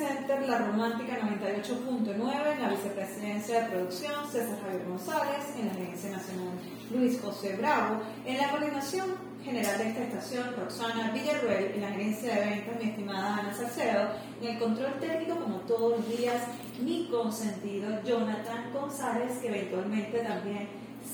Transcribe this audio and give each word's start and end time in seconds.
La 0.00 0.56
Romántica 0.56 1.18
98.9, 1.20 2.52
en 2.54 2.62
la 2.62 2.70
vicepresidencia 2.70 3.60
de 3.60 3.68
producción, 3.68 4.12
César 4.32 4.58
Javier 4.62 4.86
González, 4.88 5.44
en 5.58 5.66
la 5.66 5.72
Agencia 5.72 6.10
Nacional 6.12 6.54
Luis 6.90 7.20
José 7.20 7.56
Bravo, 7.56 8.00
en 8.24 8.38
la 8.38 8.48
coordinación 8.48 9.10
general 9.44 9.76
de 9.76 9.88
esta 9.90 10.04
estación, 10.04 10.54
Roxana 10.56 11.10
Villarruel, 11.10 11.72
en 11.74 11.82
la 11.82 11.88
gerencia 11.88 12.34
de 12.34 12.40
ventas, 12.40 12.82
mi 12.82 12.88
estimada 12.88 13.36
Ana 13.36 13.52
Salcedo, 13.52 14.08
en 14.40 14.48
el 14.48 14.58
control 14.58 14.98
técnico, 15.00 15.36
como 15.38 15.56
todos 15.60 15.98
los 15.98 16.16
días, 16.16 16.44
mi 16.80 17.06
consentido 17.10 18.02
Jonathan 18.02 18.72
González, 18.72 19.36
que 19.42 19.48
eventualmente 19.48 20.20
también 20.20 20.66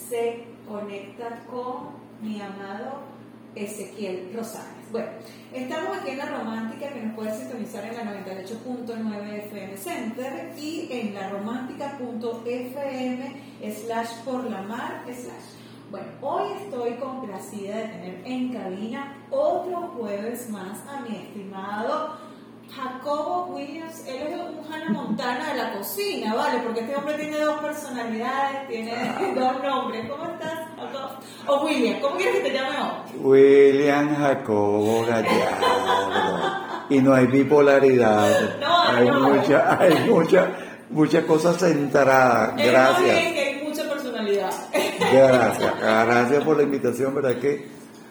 se 0.09 0.45
conecta 0.69 1.41
con 1.51 1.89
mi 2.23 2.41
amado 2.41 3.01
Ezequiel 3.57 4.33
Rosales. 4.33 4.76
Bueno, 4.93 5.09
estamos 5.53 5.99
aquí 5.99 6.11
en 6.11 6.19
la 6.19 6.27
romántica 6.27 6.91
que 6.91 7.03
nos 7.03 7.17
puede 7.17 7.37
sintonizar 7.37 7.85
en 7.85 7.97
la 7.97 8.05
98.9 8.05 9.33
FM 9.47 9.77
Center 9.77 10.53
y 10.57 10.87
en 10.91 11.13
la 11.15 11.29
romántica.fm 11.31 13.43
slash 13.75 14.11
por 14.25 14.45
la 14.45 14.63
mar 14.63 15.03
slash. 15.07 15.57
Bueno, 15.91 16.07
hoy 16.21 16.53
estoy 16.63 16.93
complacida 16.95 17.79
de 17.79 17.89
tener 17.89 18.23
en 18.25 18.53
cabina 18.53 19.17
otro 19.31 19.89
jueves 19.97 20.49
más 20.51 20.79
a 20.89 21.01
mi 21.01 21.17
estimado 21.17 22.17
Jacobo 22.75 23.55
Williams, 23.55 24.05
él 24.07 24.27
es 24.27 24.41
un 24.41 24.73
Hannah 24.73 24.91
Montana 24.91 25.53
de 25.53 25.57
la 25.57 25.73
cocina, 25.73 26.35
¿vale? 26.35 26.59
Porque 26.65 26.81
este 26.81 26.97
hombre 26.97 27.15
tiene 27.15 27.39
dos 27.39 27.61
personalidades, 27.61 28.69
tiene 28.69 29.35
dos 29.35 29.63
nombres. 29.63 30.11
¿Cómo 30.11 30.25
estás, 30.25 30.66
O 31.49 31.65
William, 31.65 32.01
¿cómo 32.01 32.17
quieres 32.17 32.37
que 32.43 32.51
te 32.51 32.53
llame 32.53 32.77
hoy? 32.79 33.21
William 33.23 34.17
Jacobo 34.17 35.05
Gallardo. 35.07 35.37
y 36.91 36.99
no 37.01 37.15
hay 37.15 37.27
bipolaridad. 37.27 38.59
No, 38.61 38.83
hay 38.99 39.09
no. 39.09 39.21
mucha, 39.21 39.79
hay 39.81 40.09
mucha, 40.09 40.51
muchas 40.91 41.25
cosas 41.25 41.57
centradas. 41.59 42.51
Es 42.61 42.73
más 42.73 42.99
Gracias. 43.01 43.33
que 43.33 43.39
hay 43.41 43.63
mucha 43.69 43.83
personalidad. 43.89 44.51
Gracias, 45.13 45.75
gracias 45.81 46.45
por 46.45 46.57
la 46.57 46.63
invitación, 46.63 47.15
¿verdad 47.15 47.37
que? 47.37 47.69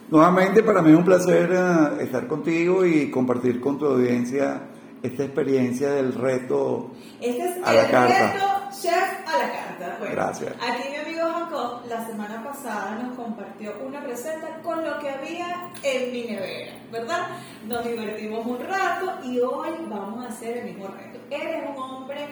Nuevamente 0.10 0.62
para 0.64 0.82
mí 0.82 0.92
es 0.92 0.98
un 0.98 1.06
placer 1.06 1.50
eh, 1.52 2.04
estar 2.04 2.28
contigo 2.28 2.86
y 2.86 3.10
compartir 3.10 3.60
con 3.60 3.80
tu 3.80 3.86
audiencia 3.88 4.62
esta 5.02 5.24
experiencia 5.24 5.92
del 5.92 6.14
reto. 6.14 6.92
Este 7.22 7.44
es 7.44 7.58
A 7.68 7.74
la 7.74 7.86
el 7.86 7.92
carta. 7.92 8.34
reto 8.34 8.46
Bueno, 9.78 10.16
Gracias. 10.16 10.54
Aquí 10.62 10.90
mi 10.90 10.96
amigo 10.98 11.28
Jacob 11.34 11.82
la 11.88 12.06
semana 12.06 12.44
pasada 12.44 12.98
nos 13.02 13.16
compartió 13.18 13.74
una 13.86 14.00
receta 14.02 14.60
con 14.64 14.84
lo 14.84 15.00
que 15.00 15.10
había 15.10 15.70
en 15.84 16.12
mi 16.12 16.24
nevera, 16.24 16.74
¿verdad? 16.92 17.28
Nos 17.68 17.84
divertimos 17.86 18.46
un 18.46 18.60
rato 18.60 19.14
y 19.24 19.40
hoy 19.40 19.70
vamos 19.88 20.26
a 20.26 20.30
hacer 20.30 20.58
el 20.58 20.66
mismo 20.66 20.88
reto. 20.88 21.20
Eres 21.30 21.70
un 21.70 21.78
hombre 21.82 22.28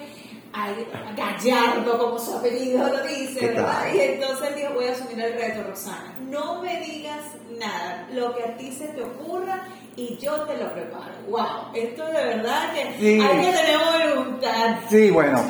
ay, 0.54 0.88
gallardo, 1.16 1.98
como 1.98 2.20
su 2.20 2.38
apellido 2.38 2.88
lo 2.88 3.04
dice, 3.04 3.40
¿Qué 3.40 3.48
¿verdad? 3.48 3.94
Y 3.94 4.00
entonces 4.00 4.56
dijo, 4.56 4.74
voy 4.74 4.86
a 4.88 4.92
asumir 4.92 5.20
el 5.20 5.34
reto, 5.34 5.64
Roxana. 5.64 6.14
No 6.30 6.62
me 6.62 6.80
digas 6.80 7.22
nada, 7.60 8.08
lo 8.12 8.36
que 8.36 8.44
a 8.44 8.56
ti 8.56 8.72
se 8.72 8.88
te 8.90 9.02
ocurra 9.04 9.64
y 9.96 10.18
yo 10.18 10.42
te 10.42 10.58
lo 10.58 10.72
preparo. 10.74 11.14
Wow, 11.28 11.74
esto 11.74 12.06
de 12.06 12.14
verdad 12.14 12.74
que 12.74 12.98
Sí. 13.00 13.22
hay 13.22 13.42
que 13.42 13.52
tener 13.52 14.16
voluntad. 14.16 14.78
Sí, 14.90 15.12
bueno, 15.12 15.44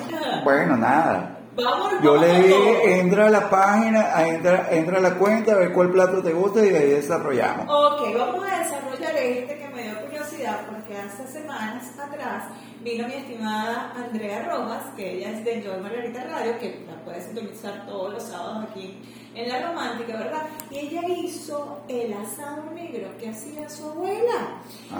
bueno, 0.44 0.78
nada. 0.78 1.38
Vamos, 1.56 1.94
Yo 2.02 2.18
le 2.18 2.42
dije, 2.42 3.00
entra 3.00 3.28
a 3.28 3.30
la 3.30 3.50
página, 3.50 4.16
a- 4.16 4.28
entra, 4.28 4.68
entra 4.72 4.98
a 4.98 5.02
la 5.02 5.16
cuenta, 5.16 5.52
a 5.54 5.56
ver 5.56 5.72
cuál 5.72 5.92
plato 5.92 6.24
te 6.24 6.32
gusta 6.34 6.66
y 6.66 6.70
de 6.70 6.78
ahí 6.80 6.90
desarrollamos. 6.90 7.66
Ok, 7.70 8.18
vamos 8.18 8.44
a 8.52 8.60
desarrollar 8.60 9.16
este 9.16 9.58
que 9.60 9.68
me 9.70 9.84
dio 9.84 10.02
curiosidad 10.02 10.62
porque 10.68 10.98
hace 10.98 11.28
semanas 11.28 11.92
atrás 12.00 12.46
vino 12.84 13.08
mi 13.08 13.14
estimada 13.14 13.94
Andrea 13.96 14.50
Rojas, 14.50 14.84
que 14.98 15.14
ella 15.18 15.30
es 15.30 15.46
de 15.46 15.54
Enjoy 15.60 15.80
Margarita 15.80 16.24
Radio, 16.24 16.58
que 16.60 16.86
la 16.88 16.96
puedes 17.06 17.26
sintonizar 17.26 17.86
todos 17.86 18.14
los 18.14 18.24
sábados 18.24 18.66
aquí 18.72 19.00
en 19.36 19.50
La 19.50 19.68
Romántica, 19.68 20.18
¿verdad? 20.18 20.42
Y 20.72 20.80
ella 20.80 21.02
hizo 21.08 21.80
el 21.88 22.14
asado 22.14 22.64
negro 22.74 23.10
que 23.20 23.30
hacía 23.30 23.70
su 23.70 23.90
abuela. 23.90 24.60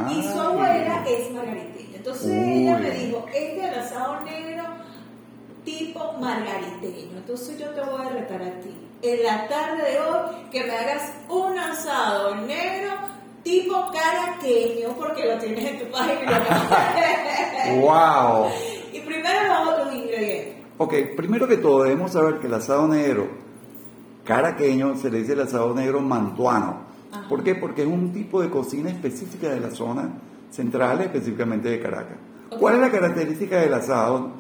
y 0.10 0.24
su 0.24 0.40
abuela 0.40 1.04
es 1.08 1.32
margariteña. 1.32 1.98
Entonces 1.98 2.26
Uy. 2.32 2.64
ella 2.64 2.78
me 2.78 2.90
dijo, 2.92 3.26
este 3.34 3.58
es 3.60 3.74
el 3.74 3.80
asado 3.80 4.20
negro 4.22 4.63
tipo 5.64 6.14
margariteño. 6.20 7.18
Entonces 7.18 7.58
yo 7.58 7.70
te 7.70 7.82
voy 7.82 8.06
a 8.06 8.10
retar 8.10 8.42
a 8.42 8.60
ti, 8.60 8.76
en 9.02 9.24
la 9.24 9.48
tarde 9.48 9.92
de 9.92 10.00
hoy, 10.00 10.50
que 10.52 10.64
me 10.64 10.72
hagas 10.72 11.14
un 11.30 11.58
asado 11.58 12.36
negro 12.36 12.94
tipo 13.44 13.92
caraqueño, 13.92 14.96
porque 14.98 15.26
lo 15.26 15.38
tienes 15.40 15.66
en 15.66 15.80
tu 15.80 15.92
página. 15.92 16.44
¡Wow! 17.82 18.50
y 18.94 19.00
primero 19.00 19.50
vamos 19.50 19.74
a 19.74 19.84
los 19.86 19.96
ingredientes. 19.96 20.56
Ok, 20.78 20.94
primero 21.16 21.48
que 21.48 21.58
todo 21.58 21.84
debemos 21.84 22.12
saber 22.12 22.40
que 22.40 22.48
el 22.48 22.54
asado 22.54 22.88
negro 22.88 23.28
caraqueño 24.24 24.96
se 24.96 25.10
le 25.10 25.20
dice 25.20 25.34
el 25.34 25.42
asado 25.42 25.74
negro 25.74 26.00
mantuano. 26.00 26.84
Ajá. 27.12 27.28
¿Por 27.28 27.44
qué? 27.44 27.56
Porque 27.56 27.84
es 27.84 27.88
un 27.88 28.12
tipo 28.12 28.42
de 28.42 28.50
cocina 28.50 28.90
específica 28.90 29.50
de 29.50 29.60
la 29.60 29.72
zona 29.72 30.10
central, 30.50 31.02
específicamente 31.02 31.70
de 31.70 31.80
Caracas. 31.80 32.18
¿Cuál 32.60 32.76
es 32.76 32.82
la 32.82 32.92
característica 32.92 33.58
del 33.58 33.74
asado, 33.74 34.32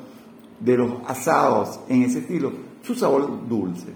de 0.63 0.77
los 0.77 0.91
asados 1.07 1.79
en 1.89 2.03
ese 2.03 2.19
estilo? 2.19 2.51
Su 2.81 2.95
sabor 2.95 3.47
dulce. 3.47 3.93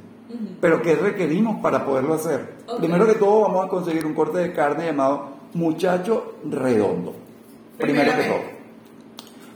Pero 0.60 0.82
¿qué 0.82 0.96
requerimos 0.96 1.62
para 1.62 1.86
poderlo 1.86 2.14
hacer? 2.14 2.58
Primero 2.80 3.08
que 3.08 3.16
todo 3.16 3.42
vamos 3.42 3.66
a 3.66 3.70
conseguir 3.70 4.06
un 4.06 4.14
corte 4.14 4.40
de 4.40 4.54
carne 4.54 4.86
llamado 4.86 5.38
muchacho 5.54 6.36
redondo. 6.50 7.14
Primero 7.78 8.12
que 8.16 8.24
todo. 8.24 8.58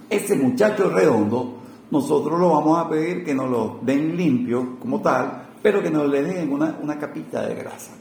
Ese 0.10 0.36
muchacho 0.36 0.90
redondo, 0.90 1.58
nosotros 1.90 2.40
lo 2.40 2.52
vamos 2.52 2.78
a 2.80 2.90
pedir 2.90 3.24
que 3.24 3.34
nos 3.34 3.50
lo 3.50 3.80
den 3.82 4.16
limpio 4.16 4.78
como 4.80 5.02
tal, 5.02 5.50
pero 5.62 5.82
que 5.82 5.90
nos 5.90 6.08
le 6.08 6.24
den 6.24 6.52
una, 6.52 6.78
una 6.82 6.98
capita 6.98 7.46
de 7.46 7.56
grasa. 7.56 7.94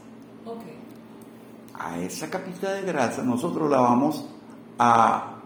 A 1.73 1.99
esa 1.99 2.29
capita 2.29 2.73
de 2.73 2.83
grasa 2.83 3.23
nosotros 3.23 3.69
la 3.69 3.81
vamos 3.81 4.25
a... 4.77 5.40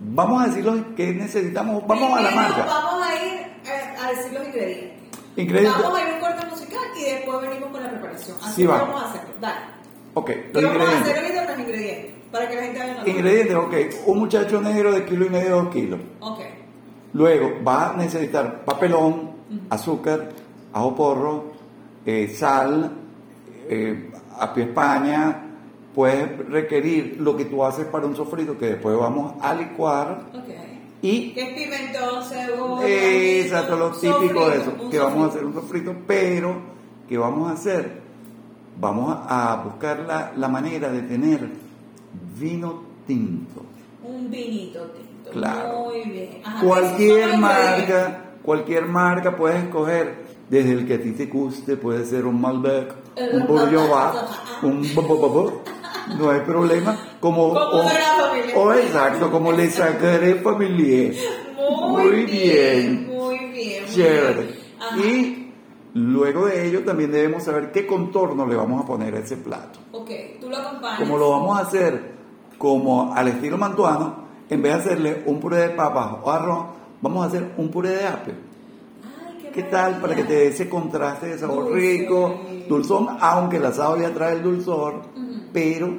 Vamos 0.00 0.42
a 0.42 0.46
decir 0.46 0.64
lo 0.64 0.94
que 0.94 1.12
necesitamos, 1.12 1.86
vamos 1.86 2.18
a 2.18 2.22
la 2.22 2.30
marca. 2.30 2.64
Vamos 2.64 3.06
a 3.06 3.14
ir 3.16 3.32
eh, 3.66 3.96
a 4.02 4.10
decir 4.10 4.32
los 4.32 4.46
ingredientes. 4.46 4.98
Ingredientes. 5.36 5.82
Vamos 5.82 5.98
a 5.98 6.02
ir 6.02 6.08
a 6.08 6.14
un 6.14 6.20
corte 6.20 6.46
musical 6.46 6.80
y 6.98 7.02
después 7.04 7.40
venimos 7.42 7.68
con 7.70 7.82
la 7.82 7.90
preparación. 7.90 8.36
Así 8.42 8.52
Sí, 8.54 8.62
que 8.62 8.68
vamos 8.68 9.02
a 9.02 9.06
hacerlo. 9.10 9.30
Dale. 9.40 9.60
Ok, 10.14 10.26
¿Qué 10.26 10.50
los 10.54 10.62
vamos 10.64 10.80
a 10.88 10.90
ingredientes. 10.92 11.12
hacer 11.12 11.24
ahorita 11.24 11.50
los 11.52 11.60
ingredientes? 11.60 12.14
Para 12.32 12.48
que 12.48 12.56
la 12.56 12.62
gente 12.62 12.78
vea. 12.78 13.02
Ingredientes, 13.06 13.56
ok. 13.56 13.74
Un 14.06 14.18
muchacho 14.20 14.60
negro 14.62 14.92
de 14.92 15.04
kilo 15.04 15.26
y 15.26 15.30
medio, 15.30 15.50
dos 15.62 15.68
kilos. 15.74 16.00
Ok. 16.20 16.40
Luego 17.12 17.52
va 17.66 17.90
a 17.90 17.96
necesitar 17.96 18.64
papelón, 18.64 19.32
azúcar, 19.68 20.28
ajo 20.72 20.94
porro, 20.94 21.52
eh, 22.06 22.28
sal, 22.34 22.92
eh, 23.68 24.10
apio 24.38 24.64
España. 24.64 25.46
Puedes 25.94 26.38
requerir 26.48 27.16
lo 27.20 27.36
que 27.36 27.44
tú 27.46 27.64
haces 27.64 27.86
para 27.86 28.06
un 28.06 28.14
sofrito 28.14 28.56
que 28.56 28.66
después 28.66 28.96
vamos 28.96 29.34
a 29.42 29.54
licuar 29.54 30.22
Ok. 30.32 30.48
y 31.02 31.30
¿Qué 31.32 31.42
es 31.42 31.48
pimentón, 31.64 32.24
cebolla? 32.24 32.86
exacto, 32.88 33.76
lo 33.76 33.92
sofrito, 33.94 34.18
típico 34.20 34.48
de 34.50 34.56
eso, 34.58 34.72
que 34.90 34.98
vamos 34.98 35.00
a 35.00 35.00
sofrito. 35.00 35.28
hacer 35.30 35.44
un 35.44 35.54
sofrito, 35.54 35.94
pero 36.06 36.56
¿qué 37.08 37.18
vamos 37.18 37.50
a 37.50 37.54
hacer? 37.54 38.00
Vamos 38.80 39.16
a 39.28 39.62
buscar 39.64 40.00
la, 40.06 40.32
la 40.36 40.48
manera 40.48 40.90
de 40.90 41.02
tener 41.02 41.48
vino 42.38 42.82
tinto. 43.06 43.62
Un 44.04 44.30
vinito 44.30 44.80
tinto. 44.92 45.30
Claro. 45.32 45.84
Muy 45.90 46.02
bien. 46.08 46.40
Ajá, 46.44 46.64
Cualquier 46.66 47.36
marca, 47.36 48.24
cualquier 48.42 48.86
marca 48.86 49.36
puedes 49.36 49.62
escoger, 49.64 50.24
desde 50.48 50.72
el 50.72 50.86
que 50.86 50.94
a 50.94 51.00
ti 51.02 51.12
te 51.12 51.26
guste, 51.26 51.76
puede 51.76 52.04
ser 52.06 52.26
un 52.26 52.40
Malbec, 52.40 52.94
un 53.32 53.46
Bourgeois, 53.46 54.14
un 54.62 54.82
no 56.18 56.30
hay 56.30 56.40
problema, 56.40 56.96
como, 57.20 57.48
Como 57.54 57.82
o, 58.56 58.72
exacto, 58.72 59.30
como 59.30 59.52
le 59.52 59.70
sacaré 59.70 60.36
familiar. 60.36 61.14
Muy, 61.56 62.24
bien. 62.24 63.06
Muy 63.08 63.38
bien. 63.52 63.80
muy 63.82 63.86
Chévere. 63.88 64.42
bien. 64.42 64.58
Ajá. 64.80 64.96
Y 64.98 65.52
luego 65.94 66.46
de 66.46 66.66
ello 66.68 66.84
también 66.84 67.10
debemos 67.12 67.42
saber 67.44 67.70
qué 67.72 67.86
contorno 67.86 68.46
le 68.46 68.56
vamos 68.56 68.82
a 68.82 68.86
poner 68.86 69.14
a 69.14 69.18
ese 69.18 69.36
plato. 69.36 69.78
Ok, 69.92 70.10
tú 70.40 70.48
lo 70.48 70.56
acompañas. 70.56 70.98
Como 71.00 71.18
lo 71.18 71.30
vamos 71.30 71.58
a 71.58 71.62
hacer 71.62 72.12
como 72.58 73.12
al 73.14 73.28
estilo 73.28 73.56
mantuano, 73.58 74.24
en 74.48 74.62
vez 74.62 74.72
de 74.74 74.80
hacerle 74.80 75.22
un 75.26 75.40
puré 75.40 75.56
de 75.58 75.68
papas 75.70 76.12
o 76.22 76.30
arroz, 76.30 76.64
vamos 77.00 77.24
a 77.24 77.28
hacer 77.28 77.52
un 77.56 77.70
puré 77.70 77.90
de 77.90 78.06
apio. 78.06 78.34
Ay, 79.26 79.48
¿Qué 79.52 79.62
tal? 79.64 79.98
Para 80.00 80.14
que 80.14 80.24
te 80.24 80.34
dé 80.34 80.46
ese 80.48 80.68
contraste 80.68 81.26
de 81.26 81.38
sabor 81.38 81.64
Dulce. 81.64 81.76
rico, 81.80 82.40
dulzón, 82.68 83.08
aunque 83.20 83.56
el 83.56 83.64
asado 83.64 83.96
ya 83.98 84.10
trae 84.12 84.34
el 84.34 84.42
dulzor. 84.42 85.02
Pero 85.52 85.94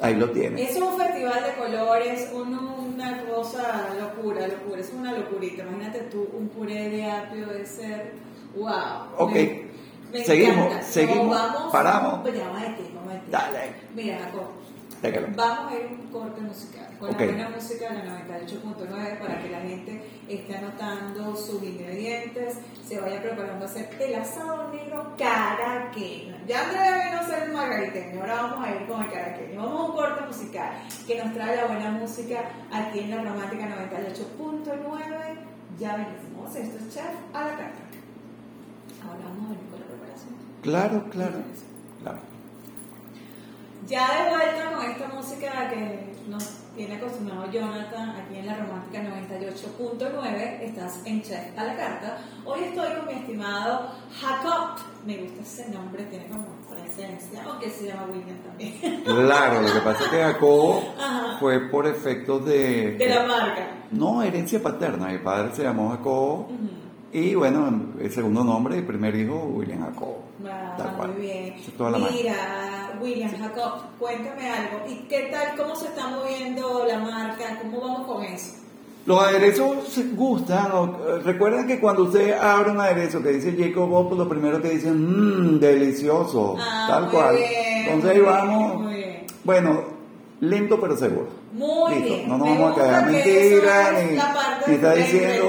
ahí 0.00 0.14
lo 0.14 0.30
tienes. 0.30 0.70
Es 0.70 0.76
un 0.80 0.96
festival 0.98 1.42
de 1.44 1.54
colores, 1.54 2.28
una 2.34 3.22
cosa 3.24 3.88
locura, 4.00 4.46
locura, 4.46 4.80
es 4.80 4.92
una 4.92 5.12
locurita. 5.12 5.62
Imagínate 5.62 6.00
tú 6.10 6.28
un 6.32 6.48
puré 6.48 6.88
de 6.90 7.10
apio 7.10 7.46
de 7.48 7.64
ser, 7.66 8.12
wow. 8.56 8.70
Ok. 9.18 9.32
Me, 9.32 9.66
me 10.12 10.24
Seguimos, 10.24 10.66
encanta. 10.66 10.82
seguimos, 10.82 11.24
No, 11.26 11.30
vamos, 11.30 11.72
paramos. 11.72 12.24
Ya, 12.32 12.48
vamos 12.48 12.62
vamos 12.94 13.12
a 13.12 13.16
ti. 13.20 13.30
Dale. 13.30 13.58
Mira, 13.94 14.18
Jacob, 14.18 14.44
Vamos 15.36 15.72
a 15.72 15.76
ir 15.76 15.86
a 15.86 15.88
un 15.88 16.08
corte 16.10 16.40
musical 16.40 16.86
con 16.98 17.10
la 17.10 17.16
buena 17.18 17.48
música 17.50 17.92
de 17.92 18.04
la 18.04 18.26
98.9 18.26 19.18
para 19.18 19.42
que 19.42 19.50
la 19.50 19.60
gente 19.60 20.02
esté 20.28 20.56
anotando 20.56 21.36
sus 21.36 21.62
ingredientes, 21.62 22.58
se 22.86 22.98
vaya 22.98 23.20
preparando 23.20 23.64
a 23.64 23.68
hacer 23.68 23.90
el 24.00 24.14
asado 24.14 24.72
negro 24.72 25.14
caraqueño. 25.18 26.36
Ya 26.46 26.64
Andrea 26.64 27.04
vino 27.04 27.20
a 27.20 27.26
ser 27.26 27.42
el 27.44 27.52
margariteño, 27.52 28.20
ahora 28.20 28.34
vamos 28.42 28.66
a 28.66 28.70
ir 28.70 28.86
con 28.86 29.02
el 29.02 29.10
caraqueño. 29.10 29.62
Vamos 29.62 29.80
a 29.80 29.84
un 29.84 29.92
corte 29.92 30.26
musical 30.26 30.70
que 31.06 31.22
nos 31.22 31.34
trae 31.34 31.56
la 31.56 31.66
buena 31.66 31.90
música 31.90 32.44
aquí 32.72 33.00
en 33.00 33.10
la 33.10 33.22
Romántica 33.22 33.68
98.9. 33.90 35.56
Ya 35.78 35.96
venimos, 35.96 36.56
esto 36.56 36.78
es 36.78 36.94
Chef 36.94 37.04
a 37.34 37.44
la 37.44 37.50
carta. 37.50 37.82
Ahora 39.04 39.24
vamos 39.24 39.44
a 39.44 39.48
venir 39.50 39.66
con 39.70 39.80
la 39.80 39.86
preparación. 39.86 40.34
Claro, 40.62 41.04
claro, 41.10 41.42
claro. 42.02 42.35
Ya 43.86 44.24
de 44.24 44.30
vuelta 44.30 44.72
con 44.74 44.84
esta 44.90 45.08
música 45.08 45.68
que 45.70 46.12
nos 46.28 46.44
tiene 46.74 46.96
acostumbrado 46.96 47.50
Jonathan 47.50 48.10
aquí 48.10 48.38
en 48.38 48.46
la 48.46 48.56
Romántica 48.56 49.00
98.9, 49.00 50.60
estás 50.62 51.00
en 51.04 51.22
Chef 51.22 51.56
a 51.56 51.64
la 51.64 51.76
carta. 51.76 52.18
Hoy 52.44 52.64
estoy 52.64 52.94
con 52.96 53.06
mi 53.06 53.12
estimado 53.12 53.90
Jacob, 54.20 54.80
me 55.06 55.18
gusta 55.18 55.42
ese 55.42 55.68
nombre, 55.70 56.04
tiene 56.06 56.26
como 56.26 56.46
presencia, 56.68 57.44
aunque 57.46 57.70
se 57.70 57.86
llama 57.86 58.06
William 58.12 58.38
también, 58.38 59.02
Claro, 59.04 59.62
lo 59.62 59.72
que 59.72 59.80
pasa 59.80 60.04
es 60.04 60.10
que 60.10 60.22
Jacobo 60.22 60.82
Ajá. 60.98 61.36
fue 61.38 61.60
por 61.70 61.86
efectos 61.86 62.44
de... 62.44 62.92
de 62.96 63.08
la 63.08 63.24
marca. 63.24 63.68
No, 63.92 64.20
herencia 64.22 64.60
paterna. 64.60 65.08
Mi 65.08 65.18
padre 65.18 65.54
se 65.54 65.62
llamó 65.62 65.90
Jacobo 65.90 66.48
Ujú. 66.50 66.85
Y 67.18 67.34
bueno, 67.34 67.82
el 68.00 68.12
segundo 68.12 68.44
nombre, 68.44 68.76
el 68.78 68.84
primer 68.84 69.14
hijo, 69.16 69.34
William 69.54 69.80
Jacobo. 69.86 70.22
Ah, 70.46 70.74
Tal 70.76 70.96
cual. 70.96 71.12
muy 71.12 71.20
bien. 71.22 71.54
Mira, 72.12 72.98
William 73.00 73.30
Jacob, 73.38 73.72
cuéntame 73.98 74.50
algo. 74.50 74.78
¿Y 74.88 74.96
qué 75.08 75.28
tal, 75.32 75.56
cómo 75.56 75.74
se 75.76 75.86
está 75.86 76.08
moviendo 76.08 76.84
la 76.86 76.98
marca? 76.98 77.58
¿Cómo 77.62 77.80
vamos 77.80 78.06
con 78.06 78.22
eso? 78.24 78.52
Los 79.06 79.22
aderezos 79.22 79.76
gustan. 80.14 80.72
o- 80.72 80.84
eh, 81.08 81.20
Recuerden 81.24 81.66
que 81.66 81.78
cuando 81.78 82.02
usted 82.02 82.32
abre 82.38 82.72
un 82.72 82.80
aderezo 82.80 83.22
que 83.22 83.30
dice 83.30 83.54
Jacob 83.58 83.88
Bob, 83.88 84.12
lo 84.18 84.28
primero 84.28 84.60
que 84.60 84.70
dicen, 84.70 84.96
mmm, 85.54 85.60
delicioso. 85.60 86.56
Ah, 86.58 86.86
tal 86.88 87.02
muy 87.04 87.12
cual. 87.12 87.36
bien, 87.36 87.86
Entonces 87.86 88.10
ahí 88.10 88.20
vamos. 88.20 88.82
muy 88.82 88.94
bien. 88.94 89.26
Bueno, 89.44 89.80
lento 90.40 90.78
pero 90.80 90.96
seguro. 90.96 91.28
Muy 91.52 91.94
Listo, 91.94 92.14
bien. 92.14 92.28
no 92.28 92.36
nos 92.36 92.48
Me 92.48 92.58
vamos 92.58 92.72
a 92.72 92.82
quedar 92.82 93.08
es 93.08 93.14
ni, 93.14 94.10
ni 94.66 94.74
está 94.74 94.92
diciendo. 94.94 95.48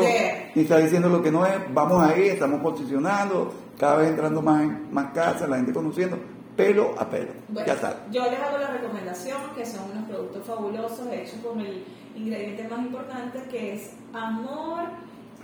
Ni 0.56 0.64
está 0.64 0.78
diciendo 0.78 1.10
lo 1.10 1.22
que 1.22 1.32
no 1.32 1.46
es. 1.46 1.54
Vamos 1.74 2.04
ahí, 2.04 2.28
estamos 2.28 2.62
posicionando, 2.62 3.54
cada 3.78 3.98
vez 3.98 4.10
entrando 4.10 4.42
más 4.42 4.64
en 4.64 4.94
más 4.94 5.12
casas, 5.12 5.50
la 5.50 5.58
gente 5.58 5.74
conociendo, 5.74 6.18
pelo 6.56 6.96
a 6.98 7.10
pelo. 7.10 7.32
Bueno, 7.50 7.68
ya 7.68 7.74
está. 7.74 8.06
Yo 8.12 8.24
les 8.24 8.40
hago 8.40 8.58
la 8.58 8.72
recomendación 8.72 9.42
que 9.56 9.66
son 9.66 9.92
unos 9.92 10.06
productos 10.10 10.46
fabulosos 10.46 11.08
hechos 11.12 11.40
con 11.44 11.60
el 11.62 11.86
ingrediente 12.16 12.68
más 12.68 12.80
importante 12.80 13.42
que 13.50 13.74
es 13.76 13.92
amor 14.14 14.84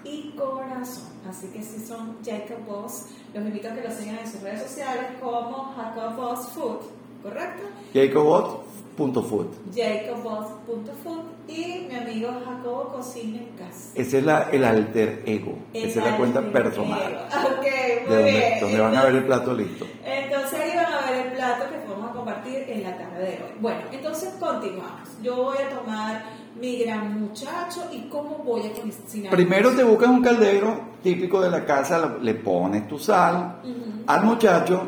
y 0.03 0.31
corazón. 0.35 1.13
Así 1.29 1.47
que 1.47 1.61
si 1.61 1.85
son 1.85 2.17
Jacob 2.25 2.65
Boss, 2.67 3.05
los 3.33 3.45
invito 3.45 3.69
a 3.69 3.73
que 3.73 3.81
los 3.81 3.93
sigan 3.93 4.17
en 4.19 4.27
sus 4.27 4.41
redes 4.41 4.63
sociales 4.63 5.05
como 5.21 5.73
Jacob 5.75 6.15
Boss 6.15 6.47
Food, 6.49 6.79
¿correcto? 7.21 7.63
Jacobot.food. 8.97 9.47
jacobboss.food 9.75 11.23
y 11.47 11.87
mi 11.89 11.95
amigo 11.95 12.29
Jacobo 12.45 12.89
Cocina 12.93 13.39
en 13.39 13.47
Casa. 13.57 13.89
Ese 13.95 14.19
es 14.19 14.23
la, 14.25 14.49
el 14.51 14.63
alter 14.63 15.23
ego. 15.25 15.55
Esa 15.73 15.99
es 15.99 16.05
la 16.11 16.17
cuenta 16.17 16.41
personal. 16.41 17.27
Ok, 17.57 17.63
De 17.63 18.03
muy 18.07 18.15
donde, 18.15 18.31
bien. 18.31 18.59
donde 18.61 18.79
van 18.79 18.95
a 18.95 19.03
ver 19.05 19.15
el 19.15 19.25
plato 19.25 19.53
listo. 19.53 19.85
Entonces 20.05 20.59
ahí 20.59 20.75
van 20.75 20.93
a 20.93 21.11
ver 21.11 21.27
el 21.27 21.33
plato 21.33 21.65
que 21.69 21.91
vamos 21.91 22.09
a 22.11 22.13
compartir 22.13 22.65
en 22.67 22.83
la 22.83 22.97
tarde 22.97 23.19
de 23.23 23.27
hoy. 23.43 23.51
Bueno, 23.59 23.79
entonces 23.91 24.29
continuamos. 24.39 25.09
Yo 25.21 25.35
voy 25.43 25.57
a 25.57 25.69
tomar 25.69 26.23
mi 26.59 26.77
gran 26.77 27.19
muchacho 27.19 27.81
y 27.91 28.07
cómo 28.09 28.37
voy 28.45 28.61
a 28.67 28.71
cocinar. 28.73 29.31
Primero 29.31 29.71
te 29.75 29.83
buscas 29.83 30.09
un 30.09 30.21
caldero 30.21 30.79
típico 31.01 31.41
de 31.41 31.49
la 31.49 31.65
casa, 31.65 32.15
le 32.21 32.35
pones 32.35 32.87
tu 32.87 32.99
sal 32.99 33.59
al 34.05 34.23
muchacho, 34.23 34.87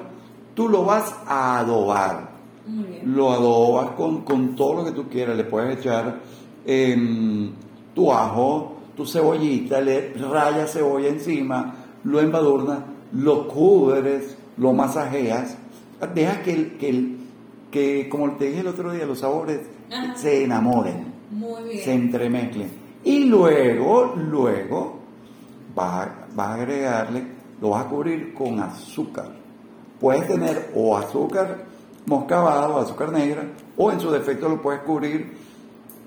tú 0.53 0.69
lo 0.69 0.83
vas 0.85 1.13
a 1.25 1.59
adobar. 1.59 2.34
Lo 3.05 3.31
adobas 3.31 3.91
con, 3.91 4.21
con 4.23 4.55
todo 4.55 4.75
lo 4.75 4.85
que 4.85 4.91
tú 4.91 5.07
quieras. 5.07 5.37
Le 5.37 5.43
puedes 5.43 5.77
echar 5.79 6.19
em, 6.65 7.51
tu 7.93 8.11
ajo, 8.11 8.73
tu 8.95 9.05
cebollita, 9.05 9.81
le 9.81 10.13
rayas 10.13 10.71
cebolla 10.73 11.09
encima, 11.09 11.75
lo 12.03 12.19
embadurnas, 12.19 12.79
lo 13.13 13.47
cubres, 13.47 14.35
lo 14.57 14.73
masajeas. 14.73 15.57
Deja 16.13 16.41
que, 16.41 16.53
el, 16.53 16.71
que, 16.77 16.89
el- 16.89 17.17
que, 17.71 18.09
como 18.09 18.31
te 18.33 18.45
dije 18.45 18.61
el 18.61 18.67
otro 18.67 18.91
día, 18.91 19.05
los 19.05 19.19
sabores 19.19 19.59
Ajá. 19.91 20.15
se 20.15 20.43
enamoren, 20.45 21.05
Muy 21.31 21.63
bien. 21.63 21.83
se 21.83 21.93
entremezclen. 21.93 22.69
Y 23.03 23.25
luego, 23.25 24.13
luego, 24.15 24.99
vas 25.75 26.07
a, 26.07 26.25
vas 26.33 26.47
a 26.47 26.53
agregarle, 26.55 27.23
lo 27.61 27.69
vas 27.71 27.85
a 27.85 27.89
cubrir 27.89 28.33
con 28.33 28.59
azúcar. 28.59 29.29
Puedes 29.99 30.27
tener 30.27 30.71
o 30.75 30.97
azúcar 30.97 31.65
moscabado 32.05 32.75
o 32.75 32.79
azúcar 32.79 33.11
negra, 33.11 33.43
o 33.77 33.91
en 33.91 33.99
su 33.99 34.11
defecto 34.11 34.49
lo 34.49 34.61
puedes 34.61 34.81
cubrir 34.81 35.33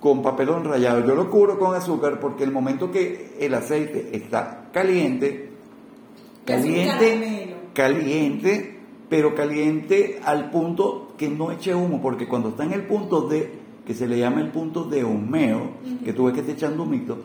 con 0.00 0.22
papelón 0.22 0.64
rallado. 0.64 1.04
Yo 1.04 1.14
lo 1.14 1.30
cubro 1.30 1.58
con 1.58 1.74
azúcar 1.74 2.20
porque 2.20 2.44
el 2.44 2.52
momento 2.52 2.90
que 2.90 3.36
el 3.40 3.54
aceite 3.54 4.10
está 4.12 4.68
caliente, 4.72 5.50
caliente, 6.44 7.56
caliente, 7.74 8.78
pero 9.08 9.34
caliente 9.34 10.20
al 10.24 10.50
punto 10.50 11.14
que 11.16 11.28
no 11.28 11.50
eche 11.50 11.74
humo, 11.74 12.00
porque 12.00 12.28
cuando 12.28 12.50
está 12.50 12.64
en 12.64 12.72
el 12.72 12.82
punto 12.82 13.22
de, 13.22 13.50
que 13.84 13.94
se 13.94 14.06
le 14.06 14.18
llama 14.18 14.40
el 14.40 14.50
punto 14.50 14.84
de 14.84 15.04
humeo, 15.04 15.72
que 16.04 16.12
tú 16.12 16.24
ves 16.24 16.34
que 16.34 16.40
está 16.40 16.52
echando 16.52 16.84
humito, 16.84 17.18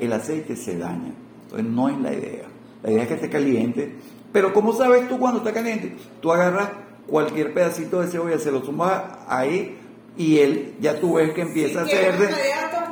el 0.00 0.12
aceite 0.12 0.56
se 0.56 0.78
daña. 0.78 1.12
Entonces 1.44 1.66
no 1.66 1.88
es 1.88 1.98
la 2.00 2.12
idea. 2.12 2.44
La 2.82 2.90
idea 2.90 3.02
es 3.02 3.08
que 3.08 3.14
esté 3.14 3.28
caliente. 3.28 3.94
Pero 4.32 4.52
¿cómo 4.52 4.72
sabes 4.72 5.08
tú 5.08 5.18
cuando 5.18 5.38
está 5.38 5.52
caliente? 5.52 5.96
Tú 6.20 6.32
agarras 6.32 6.68
cualquier 7.06 7.52
pedacito 7.54 8.00
de 8.00 8.08
cebolla, 8.08 8.38
se 8.38 8.50
lo 8.50 8.64
sumas 8.64 9.02
ahí 9.28 9.78
y 10.16 10.38
él 10.38 10.74
ya 10.80 10.98
tú 11.00 11.14
ves 11.14 11.32
que 11.32 11.42
empieza 11.42 11.84
Sí, 11.86 11.92
a 11.92 11.98
hacerse, 11.98 12.34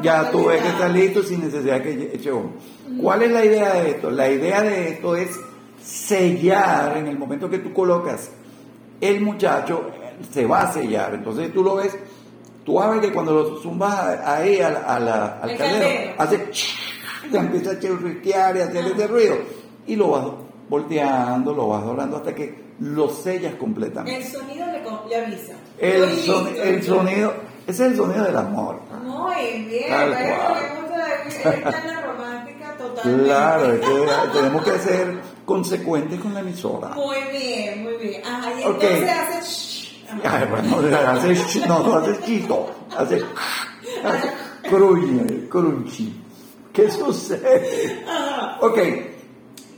ya 0.03 0.31
tú 0.31 0.47
ves 0.47 0.61
que 0.63 0.69
está 0.69 0.89
listo 0.89 1.23
sin 1.23 1.41
necesidad 1.45 1.81
que 1.83 2.11
eche 2.15 2.33
humo. 2.33 2.53
¿Cuál 3.01 3.23
es 3.23 3.31
la 3.33 3.45
idea 3.45 3.75
de 3.75 3.91
esto? 3.91 4.11
La 4.11 4.29
idea 4.31 4.63
de 4.63 4.89
esto 4.91 5.17
es 5.17 5.31
sellar 5.83 6.97
en 6.97 7.07
el 7.07 7.19
momento 7.19 7.49
que 7.51 7.59
tú 7.59 7.73
colocas 7.73 8.31
el 9.01 9.21
muchacho, 9.21 9.91
se 10.33 10.47
va 10.47 10.63
a 10.63 10.73
sellar. 10.73 11.15
Entonces 11.15 11.53
tú 11.53 11.63
lo 11.63 11.77
ves, 11.77 11.97
tú 12.65 12.79
ver 12.79 13.01
que 13.01 13.13
cuando 13.13 13.33
lo 13.35 13.57
zumbas 13.61 14.21
ahí 14.25 14.61
a 14.61 14.71
la- 14.71 14.81
a 14.81 15.01
la- 15.01 15.39
al 15.43 15.57
caldero, 15.57 16.15
hace 16.19 16.39
te 17.31 17.39
empieza 17.39 17.71
a 17.73 17.79
chirriquear 17.79 18.57
y 18.57 18.61
hacer 18.61 18.85
ese 18.87 19.07
ruido. 19.07 19.37
Y 19.87 19.97
lo 19.97 20.09
vas 20.11 20.27
volteando, 20.73 21.53
lo 21.53 21.69
vas 21.69 21.85
doblando 21.85 22.17
hasta 22.17 22.35
que 22.35 22.73
lo 22.81 23.11
sellas 23.11 23.55
completamente. 23.57 24.17
El 24.19 24.25
sonido 24.25 24.65
le, 24.67 25.17
avisa. 25.17 25.53
El, 25.79 26.17
son- 26.21 26.49
sonido, 26.83 27.35
ese 27.67 27.85
es 27.85 27.91
el 27.91 27.97
sonido 27.97 28.25
del 28.25 28.37
amor. 28.39 28.81
Muy 29.05 29.65
bien. 29.69 29.91
Tal 29.91 30.11
cual. 30.11 30.83
Romántica 32.07 32.75
totalmente. 32.79 33.25
Claro, 33.25 33.75
es 33.75 33.81
que 33.81 34.39
tenemos 34.39 34.65
que 34.65 34.79
ser 34.79 35.21
consecuentes 35.45 36.19
con 36.21 36.33
la 36.33 36.41
emisora. 36.41 36.89
Muy 36.89 37.19
bien, 37.31 37.83
muy 37.83 37.97
bien. 37.99 38.23
Ajá, 38.25 38.51
y 38.59 38.63
entonces 38.63 39.11
hace... 39.11 39.43
shh. 39.43 40.05
Ajá. 40.25 40.39
Ay, 40.39 40.49
bueno, 40.51 40.99
hace, 41.11 41.67
no, 41.69 41.79
no 41.81 41.97
hace 41.97 42.21
chito, 42.23 42.71
hace, 42.97 43.21
hace 44.05 44.31
cruñe, 44.71 45.49
crunchy. 45.51 46.19
¿Qué 46.73 46.91
sucede? 46.91 48.03
Ok, 48.61 48.79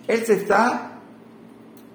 él 0.09 0.25
se 0.25 0.35
está, 0.35 0.91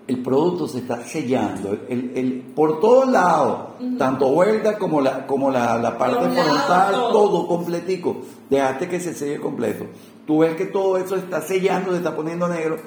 el 0.08 0.24
producto 0.24 0.68
se 0.68 0.80
está 0.80 1.04
sellando, 1.04 1.78
el, 1.88 2.12
el- 2.16 2.34
por 2.56 2.80
todos 2.80 3.10
lados, 3.10 3.60
tanto 3.98 4.30
vuelta 4.32 4.78
como 4.78 5.01
la, 5.01 5.25
como 5.28 5.51
la, 5.51 5.78
la 5.78 5.98
parte 5.98 6.25
Los 6.25 6.36
lados, 6.36 6.51
frontal, 6.58 6.92
todo. 6.94 7.12
todo 7.12 7.48
completico. 7.48 8.18
Dejaste 8.50 8.88
que 8.88 9.00
se 9.00 9.13
selle 9.13 9.39
completo. 9.39 9.86
Tú 10.25 10.39
ves 10.39 10.56
que 10.56 10.66
todo 10.66 10.98
eso 10.98 11.16
está 11.16 11.42
sellando, 11.42 11.92
se 11.92 11.98
está 11.98 12.16
poniendo 12.16 12.48
negro. 12.48 12.78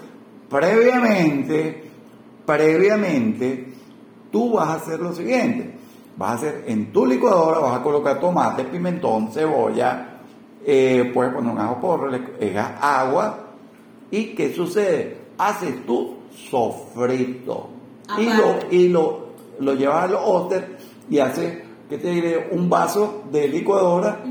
Previamente, 0.50 1.90
previamente, 2.46 3.72
tú 4.30 4.52
vas 4.52 4.68
a 4.68 4.74
hacer 4.74 5.00
lo 5.00 5.12
siguiente. 5.14 5.76
Vas 6.16 6.30
a 6.30 6.34
hacer 6.34 6.64
en 6.66 6.92
tu 6.92 7.06
licuadora, 7.06 7.58
vas 7.60 7.80
a 7.80 7.82
colocar 7.82 8.20
tomate, 8.20 8.64
pimentón, 8.64 9.32
cebolla, 9.32 10.20
eh, 10.64 11.10
puedes 11.14 11.32
poner 11.32 11.52
un 11.52 11.58
ajo 11.58 11.80
porro, 11.80 12.08
le 12.10 12.58
agua. 12.58 13.41
¿Y 14.12 14.34
qué 14.34 14.54
sucede? 14.54 15.16
Haces 15.38 15.84
tu 15.84 16.14
sofrito. 16.48 17.70
Y 18.18 18.26
lo, 18.26 18.58
y 18.70 18.88
lo, 18.88 19.26
lo 19.58 19.74
llevas 19.74 20.04
al 20.04 20.66
y 21.10 21.18
haces, 21.18 21.62
¿qué 21.88 21.98
te 21.98 22.10
diré? 22.10 22.48
Un 22.52 22.70
vaso 22.70 23.24
de 23.32 23.48
licuadora 23.48 24.22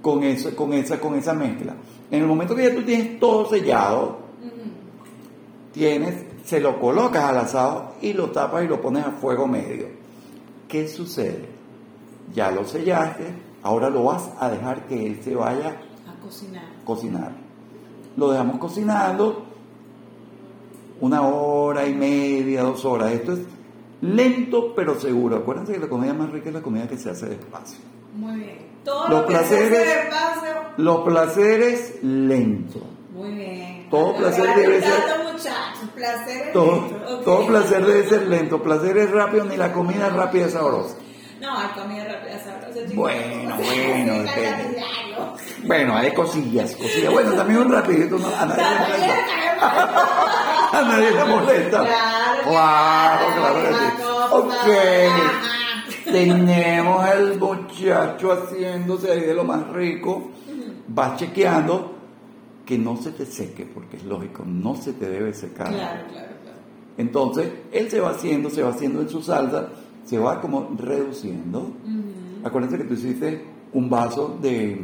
con, 0.00 0.22
eso, 0.22 0.54
con, 0.54 0.72
esa, 0.72 1.00
con 1.00 1.14
esa 1.16 1.32
mezcla. 1.34 1.74
En 2.10 2.20
el 2.20 2.26
momento 2.28 2.54
que 2.54 2.68
ya 2.68 2.74
tú 2.74 2.82
tienes 2.82 3.18
todo 3.18 3.48
sellado, 3.48 4.18
tienes, 5.72 6.24
se 6.44 6.60
lo 6.60 6.78
colocas 6.78 7.24
al 7.24 7.38
asado 7.38 7.94
y 8.00 8.12
lo 8.12 8.30
tapas 8.30 8.64
y 8.64 8.68
lo 8.68 8.80
pones 8.80 9.04
a 9.04 9.10
fuego 9.12 9.48
medio. 9.48 9.86
¿Qué 10.68 10.86
sucede? 10.88 11.52
ya 12.34 12.50
lo 12.50 12.64
sellaste, 12.64 13.24
ahora 13.62 13.90
lo 13.90 14.04
vas 14.04 14.30
a 14.38 14.48
dejar 14.48 14.86
que 14.86 15.06
él 15.06 15.20
se 15.22 15.34
vaya 15.34 15.76
A 16.08 16.22
cocinar. 16.22 16.64
a 16.64 16.84
cocinar. 16.84 17.32
Lo 18.16 18.30
dejamos 18.30 18.58
cocinando 18.58 19.44
una 21.00 21.22
hora 21.22 21.86
y 21.86 21.94
media, 21.94 22.62
dos 22.62 22.84
horas. 22.84 23.12
Esto 23.12 23.32
es 23.32 23.40
lento 24.00 24.74
pero 24.74 24.98
seguro. 25.00 25.36
Acuérdense 25.36 25.72
que 25.72 25.78
la 25.80 25.88
comida 25.88 26.12
más 26.14 26.30
rica 26.30 26.48
es 26.48 26.54
la 26.54 26.62
comida 26.62 26.86
que 26.88 26.96
se 26.98 27.10
hace 27.10 27.26
despacio. 27.26 27.78
Muy 28.14 28.36
bien. 28.40 28.72
Todo 28.84 29.08
Los 29.08 29.20
lo 29.22 29.26
que 29.26 29.34
se 29.34 29.38
hace 29.40 29.54
placeres- 29.56 29.78
despacio. 30.10 30.50
Los 30.76 31.00
placeres 31.02 31.98
lentos. 32.02 32.82
Muy 33.14 33.30
bien. 33.34 33.86
Todo 33.90 34.16
placer 34.16 34.54
debe 34.56 34.80
ser-. 34.82 35.22
Placer 35.94 36.46
es 36.48 36.52
Todo, 36.52 36.72
lento. 36.88 37.14
Ok. 37.18 37.24
todo 37.24 37.46
placer 37.46 37.84
debe 37.86 38.08
ser 38.08 38.26
lento. 38.28 38.62
Placer 38.62 38.96
es 38.98 39.10
rápido, 39.10 39.44
ni 39.44 39.56
la 39.56 39.72
comida 39.72 40.06
es 40.08 40.12
rápida 40.12 40.46
y 40.46 40.50
sabrosa. 40.50 40.96
No, 41.42 41.58
hay 41.58 41.68
comida 41.70 42.04
rápida, 42.04 42.38
sabrosa. 42.38 42.78
chicos. 42.80 42.94
Bueno, 42.94 43.56
bueno, 43.56 44.32
claro. 44.32 45.34
Bueno, 45.64 45.96
hay 45.96 46.14
cosillas, 46.14 46.76
cosillas. 46.76 47.12
Bueno, 47.12 47.32
también 47.32 47.60
un 47.62 47.72
rapidito, 47.72 48.16
no, 48.16 48.28
a 48.28 48.46
nadie 48.46 48.62
le 48.62 48.78
molesta. 48.78 49.18
A 50.72 50.82
nadie 50.82 51.10
le 51.10 51.24
molesta. 51.24 51.84
Claro. 51.84 52.42
Claro, 52.48 53.26
claro 53.36 53.60
que 53.60 53.74
sí. 53.74 54.02
Ok. 54.32 56.04
Tenemos 56.04 57.08
el 57.10 57.38
muchacho 57.38 58.32
haciéndose 58.32 59.12
ahí 59.12 59.20
de 59.20 59.34
lo 59.34 59.44
más 59.44 59.68
rico. 59.68 60.30
Vas 60.88 61.16
chequeando 61.18 61.94
que 62.64 62.78
no 62.78 62.96
se 62.96 63.10
te 63.10 63.26
seque, 63.26 63.66
porque 63.66 63.98
es 63.98 64.04
lógico, 64.04 64.44
no 64.46 64.76
se 64.76 64.92
te 64.94 65.10
debe 65.10 65.34
secar. 65.34 65.68
Claro, 65.68 66.04
claro, 66.10 66.32
claro. 66.42 66.58
Entonces, 66.96 67.50
él 67.72 67.90
se 67.90 68.00
va 68.00 68.10
haciendo, 68.10 68.48
se 68.48 68.62
va 68.62 68.70
haciendo 68.70 69.00
en 69.02 69.08
su 69.08 69.20
salsa, 69.22 69.68
se 70.04 70.18
va 70.18 70.40
como 70.40 70.70
reduciendo. 70.78 71.60
Ujú. 71.60 72.46
Acuérdense 72.46 72.78
que 72.78 72.84
tú 72.84 72.94
hiciste 72.94 73.44
un 73.72 73.88
vaso 73.88 74.36
de, 74.40 74.80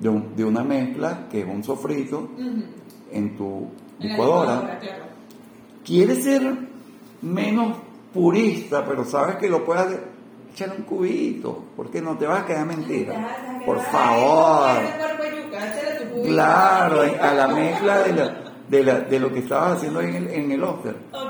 de, 0.00 0.08
un- 0.08 0.34
de 0.36 0.44
una 0.44 0.64
mezcla, 0.64 1.28
que 1.30 1.40
es 1.40 1.46
un 1.46 1.62
sofrito, 1.62 2.28
en 3.12 3.36
tu 3.36 3.68
licuadora. 3.98 4.78
claro. 4.80 5.04
Quieres 5.84 6.24
ser 6.24 6.56
menos 7.22 7.76
purista, 8.14 8.84
pero 8.86 9.04
sabes 9.04 9.36
que 9.36 9.48
lo 9.48 9.64
puedes 9.64 9.84
hacer, 9.84 10.04
échale 10.52 10.74
un 10.78 10.82
cubito, 10.84 11.64
porque 11.76 12.00
no 12.00 12.16
te 12.16 12.26
vas 12.26 12.42
a 12.42 12.46
quedar 12.46 12.66
mentira. 12.66 13.14
Por 13.66 13.78
favor. 13.80 14.78
Claro, 16.24 17.02
a 17.20 17.32
la 17.34 17.48
mezcla 17.48 17.98
de, 18.02 18.12
la, 18.14 18.51
de, 18.72 18.82
la- 18.84 19.00
de 19.00 19.20
lo 19.20 19.30
que 19.32 19.40
estabas 19.40 19.76
haciendo 19.76 20.00
en 20.00 20.14
el, 20.14 20.28
en 20.30 20.50
el. 20.52 20.64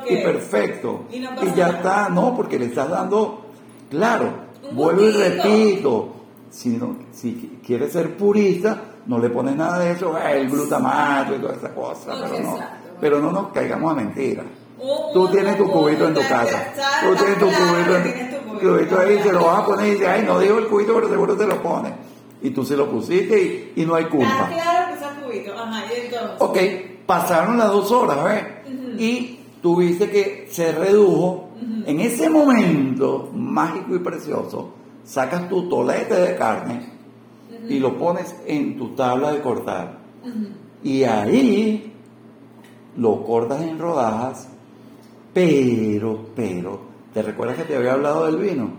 Y 0.09 0.17
perfecto. 0.19 1.05
Y 1.11 1.19
no 1.21 1.31
Y, 1.33 1.35
pasa 1.35 1.55
ya 1.57 1.69
está, 1.71 2.09
no, 2.09 2.37
porque 2.37 2.57
le 2.59 2.67
estás 2.67 2.89
dando, 2.89 3.47
claro, 3.91 4.33
vuelvo 4.73 5.03
y 5.03 5.11
repito, 5.11 6.09
si, 6.51 6.69
no, 6.71 6.97
si 7.13 7.59
quieres 7.67 7.93
ser 7.93 8.17
purista, 8.17 8.81
no 9.07 9.19
le 9.19 9.29
pones 9.29 9.57
nada 9.57 9.81
de 9.81 9.91
eso, 9.91 10.17
el 10.19 10.49
glutamato 10.49 11.35
y 11.35 11.39
toda 11.41 11.55
esa 11.55 11.75
cosa, 11.75 12.13
pero 12.15 12.29
no, 12.43 12.53
exacto. 12.55 12.77
pero 13.01 13.19
no 13.21 13.33
nos 13.33 13.49
caigamos 13.49 13.91
a 13.93 13.95
mentiras. 13.97 14.47
Un- 14.79 15.13
Tú 15.13 15.23
un- 15.25 15.31
tienes 15.33 15.57
tu 15.57 15.69
cubito 15.69 16.07
en 16.09 16.15
tu 16.15 16.21
casa. 16.21 16.73
Tú 17.03 17.15
tienes 17.17 17.39
tu 17.39 17.47
cubito, 17.47 17.97
en- 17.97 18.77
cubito. 18.77 19.01
ahí, 19.01 19.19
te 19.19 19.33
lo 19.33 19.47
vas 19.47 19.59
a 19.61 19.65
poner 19.67 19.87
y 19.89 19.91
dices, 19.93 20.07
ay, 20.09 20.23
no 20.25 20.39
digo 20.39 20.59
el 20.59 20.69
cubito, 20.69 20.95
pero 20.95 21.09
seguro 21.09 21.37
te 21.37 21.47
lo 21.47 21.61
pones. 21.61 21.93
Y 22.41 22.51
tú 22.51 22.65
se 22.65 22.77
lo 22.77 22.89
pusiste 22.89 23.73
y, 23.77 23.83
y 23.83 23.85
no 23.87 23.97
hay 23.97 24.05
culpa. 24.05 24.49
claro 24.53 24.87
que 24.89 25.05
es 25.05 25.25
cubito. 25.25 25.53
Ajá, 25.61 25.83
y 25.87 26.01
entonces. 26.07 26.31
Ok, 26.41 26.57
pasaron 27.13 27.59
las 27.59 27.69
dos 27.69 27.93
horas, 27.93 28.25
¿ves? 28.25 28.45
Y 28.99 29.39
tuviste 29.61 30.09
que 30.09 30.49
se 30.51 30.73
redujo. 30.73 31.49
En 31.85 32.01
ese 32.01 32.31
momento 32.31 33.31
mágico 33.35 33.95
y 33.95 33.99
precioso, 33.99 34.71
sacas 35.05 35.49
tu 35.49 35.69
tolete 35.69 36.15
de 36.15 36.37
carne 36.37 36.89
y 37.69 37.79
lo 37.79 37.99
pones 37.99 38.35
en 38.47 38.79
tu 38.79 38.95
tabla 38.95 39.31
de 39.33 39.43
cortar. 39.43 39.99
Y 40.83 41.05
ahí 41.05 41.93
lo 42.97 43.23
cortas 43.25 43.61
en 43.61 43.79
rodajas, 43.79 44.49
pero, 45.35 46.29
pero, 46.35 46.81
¿te 47.13 47.23
recuerdas 47.23 47.59
que 47.59 47.65
te 47.65 47.77
había 47.77 47.93
hablado 47.93 48.25
del 48.27 48.37
vino? 48.37 48.71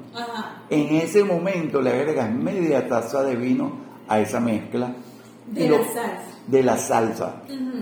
En 0.70 0.96
ese 0.96 1.24
momento 1.24 1.82
le 1.82 1.92
agregas 1.92 2.32
media 2.32 2.88
taza 2.88 3.24
de 3.24 3.36
vino 3.36 3.72
a 4.08 4.20
esa 4.20 4.40
mezcla. 4.40 4.92
De 5.48 5.70
la 5.70 5.78
salsa. 5.84 6.22
De 6.48 6.64
la 6.64 6.78
salsa. 6.78 7.36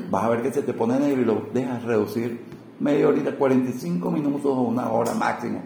Vas 0.10 0.24
a 0.24 0.30
ver 0.30 0.42
que 0.44 0.52
se 0.52 0.62
te 0.62 0.74
pone 0.74 1.00
negro 1.00 1.22
y 1.22 1.26
lo 1.26 1.42
dejas 1.54 1.84
reducir 1.84 2.42
media 2.80 3.08
horita, 3.08 3.36
45 3.36 4.12
minutos 4.12 4.46
o 4.46 4.62
una 4.62 4.90
hora 4.92 5.14
máximo. 5.14 5.62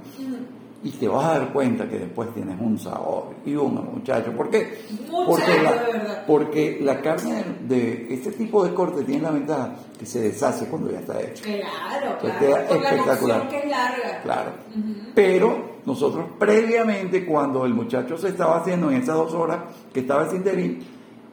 Y 0.83 0.91
te 0.91 1.07
vas 1.07 1.25
a 1.25 1.39
dar 1.39 1.51
cuenta 1.51 1.89
que 1.89 1.97
después 1.97 2.31
tienes 2.35 2.61
un 2.61 2.77
sabor 2.77 3.29
y 3.43 3.55
un 3.55 3.73
muchacho. 3.95 4.31
¿Por 4.33 4.51
qué? 4.51 4.81
Muchacho, 5.09 5.25
porque, 5.25 5.61
la, 5.63 6.25
porque 6.27 7.01
carne 7.01 7.43
de 7.67 8.13
este 8.13 8.31
tipo 8.33 8.63
de 8.63 8.71
corte 8.75 9.03
tiene 9.03 9.23
la 9.23 9.31
ventaja 9.31 9.71
que 9.97 10.05
se 10.05 10.21
deshace 10.21 10.67
cuando 10.67 10.91
ya 10.91 10.99
está 10.99 11.19
hecho. 11.19 11.43
Claro, 11.43 12.19
claro. 12.19 12.39
queda 12.39 12.67
Por 12.67 12.77
espectacular. 12.77 13.39
cocción 13.41 13.47
que 13.49 13.57
es 13.65 13.71
larga. 13.71 14.21
Claro. 14.21 14.51
Ujú. 14.77 14.93
Pero 15.15 15.75
nosotros 15.87 16.25
previamente, 16.37 17.25
cuando 17.25 17.65
el 17.65 17.73
muchacho 17.73 18.15
se 18.17 18.27
estaba 18.27 18.57
haciendo 18.57 18.91
en 18.91 18.97
esas 18.97 19.15
dos 19.15 19.33
horas 19.33 19.59
que 19.91 20.01
estaba 20.01 20.29
sin 20.29 20.43
debil, 20.43 20.85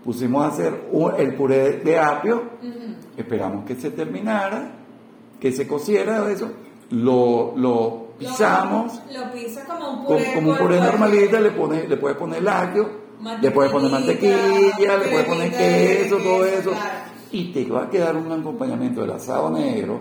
pusimos 0.05 0.45
a 0.45 0.49
hacer 0.49 0.89
un- 0.93 1.13
el 1.17 1.35
puré 1.35 1.73
de 1.79 1.99
apio, 1.99 2.43
esperamos 3.17 3.65
que 3.65 3.75
se 3.77 3.91
terminara, 3.91 4.73
que 5.41 5.53
se 5.53 5.67
cociera 5.67 6.31
eso, 6.31 6.51
lo, 6.91 7.53
lo 7.57 8.07
pisamos, 8.19 9.01
Lo, 9.13 9.27
lo 9.27 9.33
pisas 9.33 9.65
como 9.65 9.91
un 10.01 10.07
puré. 10.07 10.35
como 10.35 10.51
un 10.51 10.57
por- 10.57 10.67
puré 10.67 10.81
normalita, 10.81 11.41
le, 11.41 11.51
pone, 11.51 11.89
le 11.89 11.97
puedes 11.97 12.17
poner 12.19 12.43
lácteo, 12.43 12.89
le 13.41 13.51
puedes 13.51 13.71
poner 13.73 13.91
mantequilla, 13.91 14.97
le 14.99 15.09
puedes 15.09 15.25
poner 15.27 15.51
queso, 15.51 16.17
todo 16.19 16.45
eso, 16.45 16.71
claro. 16.71 16.85
y 17.31 17.53
te 17.53 17.65
va 17.71 17.85
a 17.85 17.91
quedar 17.91 18.17
un 18.17 18.31
acompañamiento 18.33 19.01
del 19.03 19.11
asado 19.13 19.51
negro, 19.51 20.01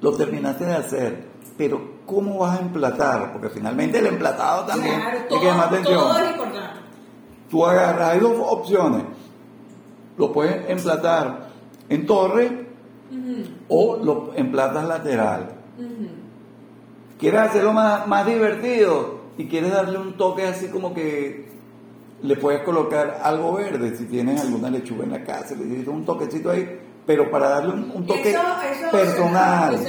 lo 0.00 0.12
terminaste 0.12 0.64
de 0.64 0.74
hacer, 0.74 1.24
pero 1.56 1.98
¿cómo 2.06 2.38
vas 2.38 2.58
a 2.58 2.62
emplatar? 2.62 3.32
Porque 3.32 3.48
finalmente 3.48 3.98
el 3.98 4.06
emplatado 4.06 4.64
también 4.64 4.94
Claro, 5.00 5.18
hay 5.18 5.38
que 5.40 5.44
llamar 5.44 5.68
todo, 5.68 5.78
atención. 5.78 6.00
todo 6.00 6.18
es 6.18 6.30
importante. 6.30 6.80
Tú 7.50 7.64
agarras, 7.64 8.10
hay 8.10 8.20
dos 8.20 8.34
opciones, 8.38 9.02
lo 10.16 10.32
puedes 10.32 10.68
emplatar 10.68 11.48
en 11.88 12.06
torre 12.06 12.66
o 13.68 13.96
lo 14.02 14.32
emplatas 14.34 14.84
lateral. 14.86 15.48
Quieres 17.18 17.40
hacerlo 17.40 17.72
más, 17.72 18.06
más 18.06 18.26
divertido 18.26 19.18
y 19.38 19.46
quieres 19.46 19.72
darle 19.72 19.98
un 19.98 20.16
toque 20.16 20.46
así 20.46 20.68
como 20.68 20.94
que 20.94 21.48
le 22.22 22.36
puedes 22.36 22.62
colocar 22.62 23.20
algo 23.22 23.54
verde 23.54 23.96
si 23.96 24.04
tienes 24.06 24.40
alguna 24.40 24.70
lechuga 24.70 25.04
en 25.04 25.10
la 25.12 25.24
casa, 25.24 25.54
le 25.54 25.64
dices 25.64 25.88
un 25.88 26.04
toquecito 26.04 26.50
ahí, 26.50 26.80
pero 27.06 27.30
para 27.30 27.48
darle 27.50 27.74
un, 27.74 27.92
un 27.94 28.06
toque 28.06 28.30
Eso- 28.30 28.40
eso 28.40 28.84
es 28.86 28.90
personal. 28.92 29.74
Es 29.74 29.80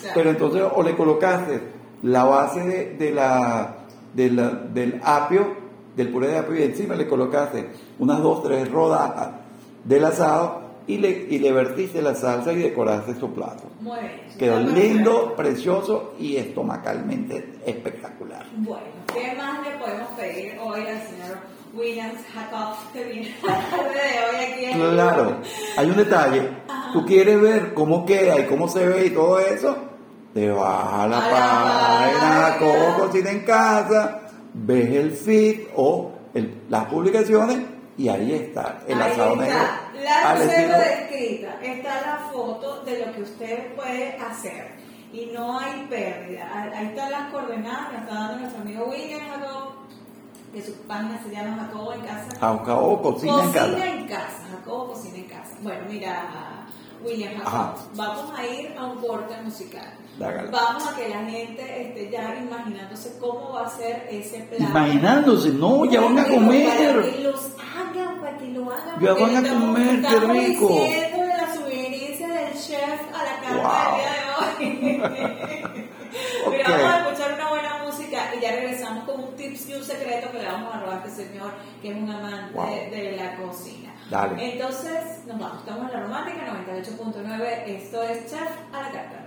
claro. 0.00 0.14
Pero 0.14 0.30
entonces 0.30 0.62
o 0.74 0.82
le 0.82 0.96
colocaste 0.96 1.60
la 2.02 2.24
base 2.24 2.60
de, 2.60 2.96
de 2.96 3.10
la, 3.12 3.76
de 4.14 4.30
la- 4.30 4.50
del 4.50 5.00
apio, 5.04 5.61
del 5.96 6.08
puré 6.08 6.28
de 6.28 6.38
apio 6.38 6.58
y 6.58 6.62
encima 6.62 6.94
le 6.94 7.06
colocaste 7.06 7.70
unas 7.98 8.20
dos, 8.22 8.42
tres 8.42 8.70
rodajas 8.70 9.30
del 9.84 10.04
asado 10.04 10.62
y 10.86 10.98
le, 10.98 11.26
y 11.30 11.38
le 11.38 11.52
vertiste 11.52 12.02
la 12.02 12.14
salsa 12.14 12.52
y 12.52 12.56
decoraste 12.56 13.14
tu 13.14 13.32
plato. 13.32 13.64
Muy 13.80 13.98
bien. 14.00 14.38
Quedó 14.38 14.60
lindo, 14.60 15.34
precioso 15.36 16.14
y 16.18 16.36
estomacalmente 16.36 17.58
espectacular. 17.64 18.46
Bueno, 18.56 18.86
¿qué 19.12 19.34
más 19.36 19.66
le 19.66 19.76
podemos 19.78 20.08
pedir 20.10 20.58
hoy 20.60 20.80
al 20.80 21.02
señor 21.02 21.38
Williams 21.74 22.20
Hakoff 22.34 22.92
que 22.92 23.04
viene 23.04 23.34
a 23.42 23.46
la 23.46 23.70
tarde 23.70 23.94
de 23.94 24.36
hoy 24.38 24.52
aquí 24.52 24.64
en 24.64 24.92
Claro, 24.92 25.36
hay 25.76 25.90
un 25.90 25.96
detalle. 25.96 26.48
Ajá. 26.68 26.92
Tú 26.92 27.06
quieres 27.06 27.40
ver 27.40 27.74
cómo 27.74 28.04
queda 28.04 28.38
y 28.38 28.46
cómo 28.46 28.68
se 28.68 28.86
ve 28.86 29.06
y 29.06 29.10
todo 29.10 29.38
eso. 29.40 29.76
Te 30.34 30.50
vas 30.50 30.92
a 30.92 31.06
la 31.06 31.20
página. 31.20 32.56
Coco 32.58 33.06
Cocina 33.06 33.30
en 33.30 33.40
Casa, 33.40 34.21
ves 34.54 34.90
el 34.90 35.10
feed 35.12 35.60
o 35.76 36.12
el- 36.34 36.62
las 36.68 36.84
publicaciones 36.86 37.58
y 37.96 38.08
ahí 38.08 38.32
está 38.32 38.80
el 38.86 39.00
Ahí 39.00 39.12
asado 39.12 39.32
está, 39.42 39.44
negro. 39.44 40.04
La 40.04 40.34
descrita, 40.78 41.62
está 41.62 42.00
la 42.00 42.28
foto 42.32 42.82
de 42.84 43.04
lo 43.06 43.12
que 43.12 43.22
usted 43.22 43.74
puede 43.76 44.16
hacer 44.16 44.72
y 45.12 45.26
no 45.26 45.58
hay 45.58 45.86
pérdida. 45.90 46.70
Ahí 46.74 46.86
están 46.86 47.10
las 47.10 47.30
coordenadas, 47.30 47.92
las 47.92 48.02
está 48.02 48.14
dando 48.14 48.38
nuestro 48.38 48.62
amigo 48.62 48.86
William 48.86 49.20
Jacob, 49.28 49.68
que 50.52 50.62
su 50.62 50.72
página 50.86 51.20
se 51.22 51.30
llama 51.34 51.66
Jacobo 51.66 51.92
en 51.92 52.00
casa. 52.00 52.28
Jacobo 52.40 53.02
Cocina 53.02 53.32
en 53.32 53.38
Cocina 53.52 53.52
Casa. 53.76 53.86
en 53.88 54.06
casa, 54.08 54.42
Jacobo 54.50 54.92
Cocina 54.92 55.16
en 55.18 55.24
casa. 55.24 55.56
Bueno, 55.62 55.84
mira, 55.88 56.66
William 57.04 57.40
Ajá. 57.44 57.74
vamos 57.94 58.32
a 58.38 58.46
ir 58.46 58.74
a 58.78 58.84
un 58.84 58.98
corte 59.00 59.34
musical. 59.42 59.88
Vamos 60.18 60.86
a 60.86 60.94
que 60.94 61.08
la 61.08 61.24
gente 61.24 61.82
esté 61.82 62.10
ya 62.10 62.36
imaginándose 62.36 63.16
cómo 63.18 63.52
va 63.54 63.66
a 63.66 63.70
ser 63.70 64.06
ese 64.10 64.40
plan. 64.40 64.68
Imaginándose, 64.70 65.48
no, 65.50 65.84
ya 65.86 66.00
van 66.00 66.18
a 66.18 66.22
Para 66.22 66.34
comer. 66.34 67.12
que 67.14 67.18
los 67.22 67.40
hagan, 67.58 68.20
para 68.20 68.36
que 68.38 68.46
lo 68.48 68.70
hagan. 68.70 69.00
Ya 69.00 69.12
van 69.14 69.36
a 69.36 69.48
comer, 69.48 70.02
qué 70.02 70.20
rico. 70.20 70.68
diciendo 70.68 71.24
la 71.26 71.54
sugerencia 71.54 72.28
del 72.28 72.52
chef 72.54 73.00
a 73.14 73.24
la 73.24 73.40
carta 73.40 73.72
del 73.88 73.96
día 73.98 74.12
de 74.18 75.06
hoy. 75.08 75.82
Ok. 76.46 76.52
Mira, 76.52 76.68
vamos 76.68 76.84
a 76.92 76.98
escuchar 77.08 77.32
una 77.34 77.48
buena 77.48 77.82
música 77.84 78.18
y 78.36 78.40
ya 78.41 78.41
regresamos 78.60 79.04
con 79.04 79.20
un 79.24 79.34
tips 79.36 79.68
y 79.68 79.74
un 79.74 79.84
secreto 79.84 80.30
que 80.32 80.38
le 80.38 80.46
vamos 80.46 80.74
a 80.74 80.80
robar 80.80 81.02
a 81.02 81.06
este 81.06 81.24
señor 81.24 81.50
que 81.80 81.90
es 81.90 81.96
un 81.96 82.10
amante 82.10 82.54
Wow. 82.54 82.66
de 82.90 83.16
la 83.16 83.36
cocina. 83.36 83.94
Dale. 84.10 84.52
Entonces, 84.54 85.24
nos 85.26 85.38
vamos, 85.38 85.58
estamos 85.60 85.86
en 85.90 85.92
la 85.98 86.02
romántica 86.04 86.64
98.9, 86.66 87.62
esto 87.66 88.02
es 88.02 88.26
Chef 88.30 88.50
a 88.72 88.82
la 88.82 88.90
carta. 88.90 89.18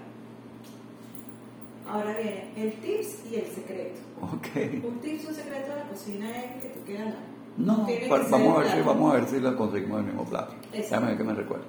Ahora 1.87 2.13
viene 2.17 2.51
el 2.57 2.73
tips 2.81 3.25
y 3.31 3.35
el 3.35 3.47
secreto. 3.47 3.99
Ok. 4.21 4.83
Un 4.83 4.99
tips 5.01 5.23
y 5.23 5.27
un 5.27 5.35
secreto 5.35 5.69
de 5.71 5.75
la 5.75 5.83
cocina 5.87 6.29
es 6.43 6.61
que 6.63 6.69
tú 6.69 6.79
quieras. 6.85 7.13
No, 7.57 7.85
ser 7.85 8.09
vamos 8.29 8.57
a 8.57 8.61
ver 8.61 8.71
si 8.71 8.81
vamos 8.81 9.11
a 9.11 9.17
ver 9.17 9.27
si 9.29 9.39
la 9.39 9.55
conseguimos 9.55 9.99
en 9.99 10.05
el 10.07 10.11
mismo 10.13 10.25
plato. 10.29 10.55
Déjame 10.71 11.15
que 11.15 11.23
me 11.23 11.33
recuerde. 11.33 11.63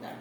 Dale. 0.00 0.16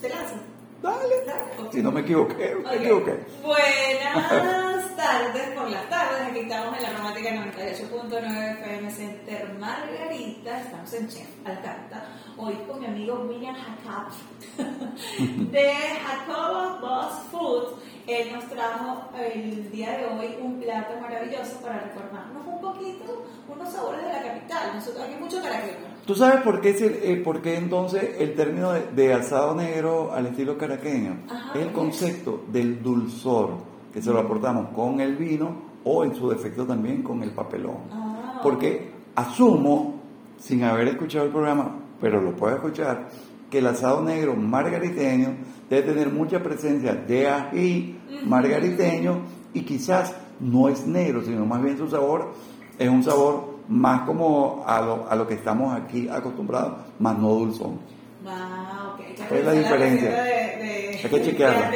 ¿Te 0.00 0.08
lanzas? 0.08 0.40
Dale. 0.82 1.22
Si 1.70 1.80
no 1.82 1.92
me 1.92 2.00
equivoqué, 2.00 2.56
me 2.56 2.74
equivoqué. 2.74 3.24
Buenas 3.42 4.96
tardes 4.96 5.48
por 5.54 5.70
las 5.70 5.88
tardes, 5.88 6.28
aquí 6.28 6.40
estamos 6.40 6.76
en 6.76 6.82
la 6.82 6.92
romántica 6.98 7.30
98.9 7.30 8.52
FM 8.58 8.90
Center 8.90 9.54
Margarita, 9.58 10.60
estamos 10.60 10.92
en 10.92 11.08
Chef 11.08 11.28
Alcanta, 11.44 12.04
hoy 12.36 12.54
con 12.68 12.80
mi 12.80 12.86
amigo 12.86 13.24
William 13.28 13.54
Jacob 13.54 14.12
de 15.52 15.72
Jacobo 16.04 16.80
Boss 16.80 17.12
Food. 17.30 17.81
Él 18.06 18.32
nos 18.32 18.44
trajo 18.46 19.10
el 19.16 19.70
día 19.70 19.96
de 19.98 20.04
hoy 20.06 20.34
un 20.42 20.60
plato 20.60 20.94
maravilloso 21.00 21.60
para 21.62 21.80
recordarnos 21.80 22.46
un 22.46 22.60
poquito 22.60 23.24
unos 23.48 23.68
sabores 23.72 24.02
de 24.02 24.08
la 24.12 24.22
capital. 24.22 24.70
Nosotros 24.74 25.04
aquí 25.04 25.14
mucho 25.20 25.40
caraqueño. 25.40 25.92
¿Tú 26.06 26.14
sabes 26.16 26.40
por 26.42 26.60
qué, 26.60 26.70
es 26.70 26.80
el- 26.82 26.98
eh, 27.02 27.16
por 27.24 27.40
qué 27.42 27.56
entonces 27.56 28.16
el 28.18 28.34
término 28.34 28.72
de, 28.72 28.86
de 28.92 29.14
asado 29.14 29.54
negro 29.54 30.12
al 30.12 30.26
estilo 30.26 30.58
caraqueño? 30.58 31.20
Ajá. 31.30 31.52
es 31.58 31.64
el 31.66 31.72
concepto 31.72 32.42
del 32.48 32.82
dulzor 32.82 33.50
que 33.92 34.02
se 34.02 34.10
lo 34.10 34.18
aportamos 34.18 34.70
con 34.74 35.00
el 35.00 35.16
vino 35.16 35.70
o 35.84 36.02
en 36.04 36.14
su 36.14 36.28
defecto 36.28 36.64
también 36.66 37.02
con 37.02 37.22
el 37.22 37.30
papelón. 37.30 37.76
Ah, 37.92 38.40
Porque 38.42 38.90
asumo, 39.14 39.94
sin 40.38 40.64
haber 40.64 40.88
escuchado 40.88 41.26
el 41.26 41.30
programa, 41.30 41.76
pero 42.00 42.20
lo 42.20 42.34
puedo 42.34 42.56
escuchar, 42.56 43.08
que 43.52 43.58
el 43.58 43.66
asado 43.66 44.02
negro 44.02 44.34
margariteño 44.34 45.36
debe 45.68 45.82
tener 45.82 46.08
mucha 46.08 46.42
presencia 46.42 46.94
de 46.94 47.28
ají 47.28 47.98
margariteño 48.24 49.20
y 49.52 49.60
quizás 49.60 50.14
no 50.40 50.70
es 50.70 50.86
negro, 50.86 51.22
sino 51.22 51.44
más 51.44 51.62
bien 51.62 51.76
su 51.76 51.86
sabor 51.86 52.32
es 52.78 52.88
un 52.88 53.04
sabor 53.04 53.58
más 53.68 54.06
como 54.06 54.64
a 54.66 54.80
lo, 54.80 55.06
a 55.08 55.14
lo 55.14 55.28
que 55.28 55.34
estamos 55.34 55.78
aquí 55.78 56.08
acostumbrados, 56.08 56.78
más 56.98 57.18
no 57.18 57.28
dulzón. 57.28 57.78
Ah, 58.26 58.94
ok. 58.94 59.00
Hay 59.00 59.14
que 59.14 59.22
¿Cuál 59.22 59.40
es 59.40 59.46
la 59.46 59.52
diferencia? 59.52 60.10
De, 60.10 60.22
de, 60.22 61.00
Hay 61.04 61.10
que 61.10 61.22
chequearla. 61.22 61.70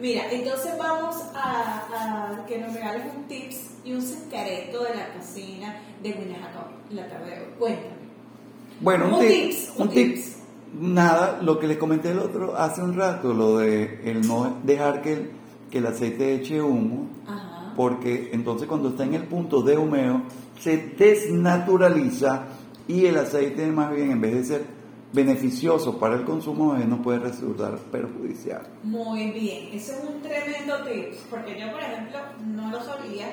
Mira, 0.00 0.22
entonces 0.30 0.72
vamos 0.78 1.16
a, 1.34 1.82
a 1.92 2.46
que 2.46 2.58
nos 2.58 2.72
regales 2.72 3.04
un 3.14 3.24
tips 3.24 3.74
y 3.84 3.92
un 3.92 4.00
secreto 4.00 4.84
de 4.84 4.94
la 4.94 5.12
cocina 5.12 5.76
de 6.02 6.12
Jacob 6.12 6.70
la 6.90 7.08
tarde 7.08 7.30
de 7.30 7.40
hoy. 7.40 7.46
Cuéntame. 7.58 8.04
Bueno, 8.80 9.06
un, 9.06 9.14
Un 9.14 9.20
tip, 9.20 9.28
tips, 9.28 9.72
un 9.76 9.82
un 9.82 9.88
tip, 9.94 10.14
tips. 10.14 10.33
Nada, 10.78 11.40
lo 11.42 11.58
que 11.58 11.66
les 11.66 11.78
comenté 11.78 12.10
el 12.10 12.18
otro 12.18 12.56
hace 12.56 12.82
un 12.82 12.94
rato, 12.94 13.32
lo 13.32 13.58
de 13.58 14.00
el 14.04 14.26
no 14.26 14.58
dejar 14.62 15.02
que 15.02 15.12
el, 15.12 15.30
que 15.70 15.78
el 15.78 15.86
aceite 15.86 16.34
eche 16.34 16.60
humo, 16.60 17.08
Ajá. 17.26 17.72
porque 17.76 18.30
entonces 18.32 18.68
cuando 18.68 18.90
está 18.90 19.04
en 19.04 19.14
el 19.14 19.24
punto 19.24 19.62
de 19.62 19.76
humeo 19.76 20.22
se 20.58 20.76
desnaturaliza 20.96 22.44
y 22.86 23.06
el 23.06 23.16
aceite 23.18 23.66
más 23.66 23.90
bien 23.94 24.10
en 24.10 24.20
vez 24.20 24.34
de 24.34 24.44
ser 24.44 24.66
beneficioso 25.12 25.98
para 25.98 26.16
el 26.16 26.24
consumo 26.24 26.74
no 26.74 27.00
puede 27.00 27.20
resultar 27.20 27.78
perjudicial. 27.78 28.66
Muy 28.82 29.30
bien, 29.30 29.68
ese 29.72 29.92
es 29.92 30.00
un 30.02 30.20
tremendo 30.20 30.84
tip, 30.84 31.14
porque 31.30 31.58
yo, 31.58 31.70
por 31.70 31.80
ejemplo, 31.80 32.18
no 32.44 32.70
lo 32.70 32.82
sabía 32.82 33.28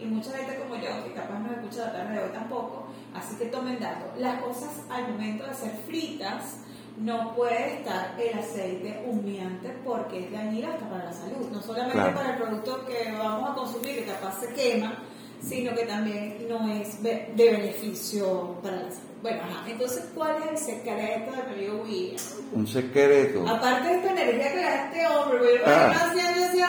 y 0.00 0.06
mucha 0.06 0.30
gente 0.30 0.58
como 0.58 0.76
yo, 0.76 1.04
que 1.04 1.12
capaz 1.12 1.38
no 1.38 1.50
escucha 1.52 1.86
la 1.86 1.92
tarde 1.92 2.14
de 2.14 2.24
hoy 2.24 2.30
tampoco, 2.32 2.86
así 3.14 3.36
que 3.36 3.46
tomen 3.46 3.78
dato. 3.78 4.06
Las 4.18 4.42
cosas 4.42 4.70
al 4.90 5.12
momento 5.12 5.46
de 5.46 5.54
ser 5.54 5.72
fritas 5.86 6.58
no 6.98 7.34
puede 7.34 7.74
estar 7.78 8.14
el 8.18 8.38
aceite 8.38 9.02
humeante 9.06 9.74
porque 9.84 10.24
es 10.24 10.32
dañino 10.32 10.68
hasta 10.72 10.88
para 10.88 11.04
la 11.04 11.12
salud, 11.12 11.48
no 11.52 11.60
solamente 11.62 11.98
Claro. 11.98 12.14
para 12.14 12.30
el 12.30 12.36
producto 12.42 12.84
que 12.86 13.12
vamos 13.18 13.50
a 13.50 13.54
consumir, 13.54 13.96
que 13.96 14.04
capaz 14.06 14.40
se 14.40 14.52
quema, 14.54 14.98
sino 15.46 15.74
que 15.74 15.84
también 15.84 16.46
no 16.48 16.68
es 16.72 17.02
de 17.02 17.32
beneficio 17.36 18.54
para 18.62 18.76
la 18.76 18.90
salud. 18.90 19.00
Bueno, 19.22 19.42
ajá, 19.42 19.68
entonces, 19.70 20.04
¿cuál 20.14 20.36
es 20.42 20.50
el 20.52 20.58
secreto 20.58 21.30
de 21.32 21.42
mi 21.48 21.54
amigo 21.66 21.82
William? 21.84 22.16
Un 22.52 22.66
secreto. 22.66 23.46
Aparte 23.48 23.88
de 23.88 23.94
esta 23.96 24.10
energía 24.12 24.48
que 24.50 24.56
le 24.56 24.62
da 24.62 24.84
este 24.86 25.06
hombre, 25.08 25.38
porque 25.38 25.60
Ah. 25.66 25.92
ah. 25.94 26.10
haciendo 26.10 26.46
ese 26.46 26.62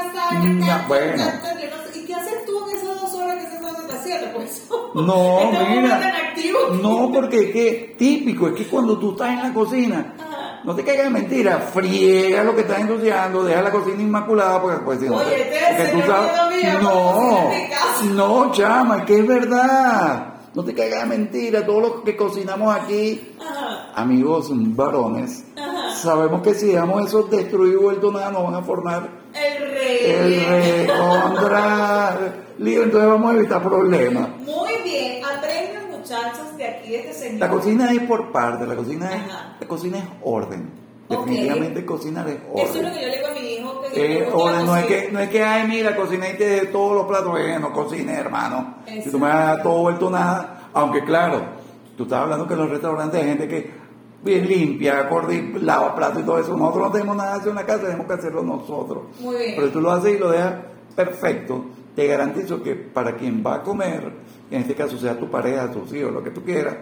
Pues 4.34 4.68
No, 4.94 5.52
mira. 5.70 6.14
No, 6.82 7.12
porque 7.14 7.38
es 7.48 7.52
que 7.52 7.96
típico, 7.98 8.48
es 8.48 8.54
que 8.54 8.66
cuando 8.68 8.98
tú 8.98 9.12
estás 9.12 9.30
en 9.30 9.44
la 9.44 9.54
cocina, 9.54 10.16
Ajá. 10.20 10.62
no 10.64 10.76
te 10.76 10.84
caigas 10.84 11.06
de 11.06 11.10
mentira, 11.12 11.60
friega 11.60 12.44
lo 12.44 12.56
que 12.56 12.62
estás 12.62 12.80
ensuciando, 12.80 13.44
deja 13.44 13.62
la 13.62 13.72
cocina 13.72 14.02
inmaculada, 14.02 14.62
porque 14.62 14.78
pues 14.86 15.00
si 15.00 15.06
no. 15.08 15.18
Oye, 15.18 15.36
te- 15.36 15.84
este 15.84 15.94
tú 15.98 16.02
sabes- 16.12 16.32
mío, 16.64 16.80
no, 16.82 17.50
no, 18.46 18.52
chama, 18.52 19.06
que 19.06 19.20
es 19.20 19.28
verdad. 19.28 20.34
No 20.54 20.64
te 20.64 20.74
caigas 20.74 21.02
de 21.04 21.18
mentira, 21.18 21.66
todo 21.66 21.80
lo 21.80 22.04
que 22.04 22.16
cocinamos 22.18 22.76
aquí, 22.76 23.34
Ajá. 23.40 23.92
amigos 23.96 24.50
varones, 24.76 25.46
Ajá. 25.56 25.67
Sabemos 26.02 26.42
que 26.42 26.54
si 26.54 26.68
dejamos 26.68 27.08
eso 27.08 27.24
destruido 27.24 27.80
y 27.80 27.84
vuelto 27.84 28.12
nada, 28.12 28.32
nos 28.32 28.44
van 28.44 28.56
a 28.56 28.62
formar 28.62 29.10
El 29.34 29.72
rey. 29.72 29.98
el 30.06 30.88
recontra 30.88 32.18
lío, 32.58 32.84
entonces 32.84 33.10
vamos 33.10 33.34
a 33.34 33.38
evitar 33.38 33.62
problemas. 33.62 34.30
Muy 34.40 34.82
bien, 34.84 35.24
aprendan 35.24 35.92
muchachos 35.92 36.58
de 36.58 36.66
aquí, 36.68 36.90
de 36.92 36.98
este 37.00 37.14
señor. 37.14 37.40
La 37.40 37.50
cocina 37.50 37.92
es 37.92 38.00
por 38.02 38.32
parte, 38.32 38.66
la 38.66 38.76
cocina 38.76 39.14
es, 39.16 39.22
Ajá. 39.32 39.58
la 39.60 39.68
cocina 39.68 39.98
es 40.00 40.06
orden. 40.24 40.88
Definitivamente 41.10 41.86
cocinar 41.86 42.28
es 42.28 42.38
orden. 42.52 42.66
Eso 42.68 42.78
es 42.80 42.84
lo 42.84 42.92
que 42.94 43.02
yo 43.02 43.08
le 43.08 43.16
digo 43.16 43.28
a 43.28 43.32
mi 43.32 43.40
hijo. 43.54 43.82
Que 43.94 44.18
Eh, 44.24 44.30
orden, 44.34 44.66
no 44.66 44.76
es 44.76 44.86
que, 44.88 45.10
no 45.12 45.20
es 45.20 45.30
que, 45.30 45.42
ay, 45.44 45.66
mira, 45.68 45.96
cociné 45.96 46.34
de 46.34 46.66
todos 46.66 46.96
los 46.96 47.06
platos, 47.06 47.40
eh, 47.40 47.58
no 47.60 47.72
cocine, 47.72 48.14
hermano. 48.14 48.76
Si 48.86 49.10
tú 49.10 49.18
me 49.20 49.28
das 49.30 49.64
todo 49.64 49.82
vuelto 49.84 50.10
nada, 50.10 50.70
aunque 50.74 51.04
claro, 51.06 51.42
tú 51.96 52.04
estás 52.04 52.20
hablando 52.20 52.46
que 52.46 52.54
en 52.56 52.60
los 52.60 52.70
restaurantes 52.70 53.22
hay 53.22 53.28
gente 53.30 53.48
que 53.48 53.72
bien 54.24 54.48
limpia, 54.48 55.08
cordi, 55.10 55.54
lava 55.62 55.96
platos 55.96 56.22
y 56.22 56.26
todo 56.26 56.40
eso. 56.40 56.56
Nosotros 56.58 56.86
no 56.88 56.92
tenemos 56.92 57.16
nada 57.16 57.34
que 57.34 57.38
hacer 57.40 57.50
en 57.50 57.56
la 57.56 57.66
casa, 57.66 57.82
tenemos 57.84 58.08
que 58.08 58.14
hacerlo 58.14 58.44
nosotros. 58.44 59.04
Muy 59.20 59.36
bien. 59.38 59.54
Pero 59.56 59.70
tú 59.70 59.82
lo 59.82 59.92
haces 59.92 60.16
y 60.16 60.20
lo 60.20 60.30
dejas 60.32 60.54
perfecto. 60.96 61.66
Te 61.96 62.06
garantizo 62.08 62.62
que 62.62 62.76
para 62.76 63.16
quien 63.16 63.44
va 63.46 63.56
a 63.56 63.64
comer, 63.64 64.12
en 64.52 64.62
este 64.62 64.76
caso 64.76 64.98
sea 64.98 65.18
tu 65.18 65.30
pareja, 65.30 65.72
tus 65.72 65.92
hijos, 65.94 66.12
lo 66.12 66.24
que 66.24 66.30
tú 66.32 66.44
quieras, 66.44 66.76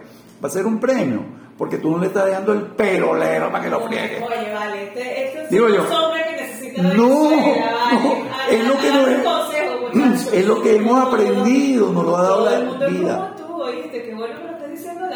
va 0.44 0.48
a 0.48 0.50
ser 0.50 0.66
un 0.66 0.78
premio. 0.78 1.20
Porque 1.56 1.78
tú 1.78 1.90
no 1.92 1.98
le 1.98 2.08
estás 2.08 2.26
dejando 2.26 2.52
el 2.52 2.62
perolero 2.72 3.50
para 3.50 3.64
que 3.64 3.70
lo 3.70 3.80
friegue. 3.80 4.22
Oye, 4.22 4.52
vale, 4.52 4.82
este, 4.88 5.24
este 5.26 5.42
es 5.44 5.50
Digo 5.50 5.66
un 5.66 5.72
yo. 5.72 5.84
que 5.86 6.42
necesita 6.42 6.82
No, 6.82 7.30
vale. 7.30 8.50
es 8.50 8.66
lo 8.68 8.74
que 8.78 8.88
hagan 8.90 9.02
no 9.02 9.06
un 9.08 9.14
es- 9.14 9.22
consejo, 9.24 9.80
muchachos. 9.94 10.32
es 10.34 10.46
lo 10.46 10.62
que 10.62 10.76
hemos 10.76 11.06
aprendido, 11.06 11.92
nos 11.92 12.04
lo 12.04 12.16
ha 12.18 12.22
dado 12.22 12.44
la 12.44 12.88
vida. 12.88 13.34
tú, 13.38 13.62
oíste, 13.62 14.02
qué 14.02 14.14
bueno 14.14 14.34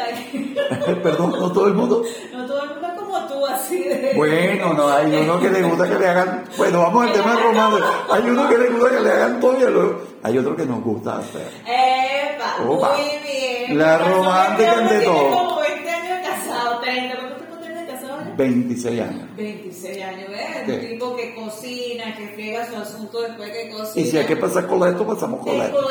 Perdón, 1.03 1.31
no 1.31 1.51
todo 1.51 1.67
el 1.67 1.73
mundo. 1.73 2.03
No 2.33 2.45
todo 2.45 2.63
el 2.63 2.69
mundo 2.69 2.87
es 2.87 2.93
como 2.99 3.27
tú, 3.27 3.45
así 3.45 3.79
de... 3.83 4.13
Bueno, 4.15 4.73
no, 4.73 4.87
hay 4.89 5.13
uno 5.15 5.39
que 5.39 5.49
le 5.49 5.61
gusta 5.63 5.87
que 5.89 5.95
le 5.99 6.07
hagan. 6.07 6.43
Bueno, 6.57 6.81
vamos 6.81 7.07
al 7.07 7.13
tema 7.13 7.35
romántico. 7.41 7.87
Hay 8.11 8.23
uno 8.23 8.49
que 8.49 8.57
le 8.57 8.69
gusta 8.69 8.89
que 8.89 8.99
le 9.01 9.11
hagan 9.11 9.39
todo 9.39 9.57
y 9.59 9.71
lo- 9.71 10.01
hay 10.23 10.37
otro 10.37 10.55
que 10.55 10.65
nos 10.65 10.83
gusta 10.83 11.17
hacer. 11.17 11.47
Epa, 11.65 12.63
Opa. 12.67 12.95
muy 12.97 13.05
bien. 13.31 13.77
La 13.77 13.97
romántica 13.97 14.73
ante 14.77 14.99
todo. 15.01 15.29
como 15.29 15.59
20 15.61 15.89
años 15.89 16.27
casado, 16.27 16.79
30. 16.79 17.15
¿Cuánto 17.17 17.35
tiempo 17.59 17.79
de 17.79 17.85
casado? 17.87 18.17
ya? 18.25 18.33
26 18.37 19.01
años. 19.01 19.35
26 19.35 20.03
años, 20.03 20.29
¿ves? 20.29 20.67
Un 20.83 20.89
tipo 20.89 21.15
que 21.15 21.35
cocina, 21.35 22.15
que 22.15 22.27
friega 22.35 22.67
su 22.69 22.75
asunto 22.75 23.21
después 23.21 23.49
que 23.49 23.69
cocina. 23.71 24.05
Y 24.05 24.09
si 24.11 24.17
hay 24.17 24.25
que 24.25 24.35
pasar 24.37 24.67
con 24.67 24.87
esto, 24.87 25.05
pasamos 25.07 25.39
con 25.39 25.55
esto. 25.59 25.87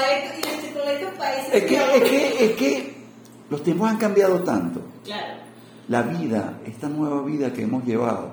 Es 1.52 1.64
que, 1.64 1.74
es 1.76 2.02
que, 2.02 2.44
es 2.44 2.52
que 2.56 2.99
los 3.50 3.62
tiempos 3.62 3.90
han 3.90 3.96
cambiado 3.98 4.40
tanto. 4.42 4.80
Claro. 5.04 5.34
La 5.88 6.02
vida, 6.02 6.60
esta 6.66 6.88
nueva 6.88 7.22
vida 7.22 7.52
que 7.52 7.62
hemos 7.62 7.84
llevado, 7.84 8.30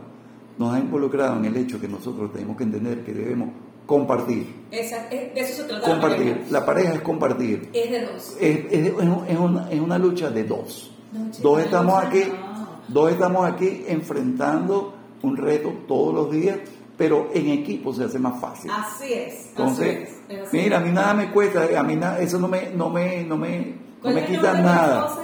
nos 0.58 0.73
ha 0.73 0.80
involucrado 0.80 1.38
en 1.38 1.45
el 1.45 1.58
hecho 1.58 1.80
que 1.82 1.88
nosotros 1.88 2.32
tenemos 2.32 2.56
que 2.58 2.63
entender 2.63 3.03
que 3.03 3.13
debemos 3.13 3.49
compartir. 3.86 4.45
Esa, 4.71 5.08
es- 5.10 5.34
de 5.34 5.39
eso 5.41 5.63
se 5.63 5.63
trata. 5.67 5.88
la 5.88 5.93
Compartir. 5.93 6.32
pareja. 6.34 6.51
La 6.51 6.65
pareja 6.65 6.93
es 6.93 7.01
compartir. 7.01 7.69
Es 7.73 7.89
de 7.91 8.06
dos. 8.06 8.38
Es, 8.39 8.60
es- 8.71 8.88
es 8.88 8.93
un- 8.93 9.25
es 9.27 9.38
una, 9.39 9.69
es 9.71 9.80
una 9.80 9.97
lucha 9.97 10.30
de 10.30 10.43
dos. 10.43 10.91
No, 11.13 11.25
Dos 11.41 11.62
estamos 11.62 11.93
no, 11.93 11.97
aquí, 12.10 12.23
no. 12.27 12.67
dos 12.89 13.12
estamos 13.12 13.45
aquí 13.49 13.86
enfrentando 13.88 14.93
un 15.23 15.38
reto 15.38 15.71
todos 15.88 16.13
los 16.13 16.32
días, 16.32 16.58
pero 16.97 17.30
en 17.34 17.47
equipo 17.49 17.93
se 17.93 18.03
hace 18.03 18.19
más 18.19 18.39
fácil. 18.41 18.69
Así 18.73 19.13
es. 19.13 19.47
Entonces, 19.49 20.10
así 20.27 20.36
así. 20.36 20.58
mira, 20.58 20.77
a 20.77 20.80
mí 20.82 20.91
nada 20.91 21.13
me 21.13 21.32
cuesta, 21.32 21.65
a 21.80 21.84
mí 21.84 21.95
nada, 21.95 22.19
eso 22.19 22.39
no 22.39 22.47
me, 22.47 22.71
no 22.71 22.89
me, 22.89 23.23
no 23.23 23.38
me, 23.38 23.73
no 23.97 24.01
¿Cuál 24.01 24.13
me 24.13 24.19
es 24.23 24.29
el 24.29 24.36
quita 24.36 24.53
nombre 24.53 24.71
de 24.71 24.79
tu 24.79 24.86
nada. 24.88 25.17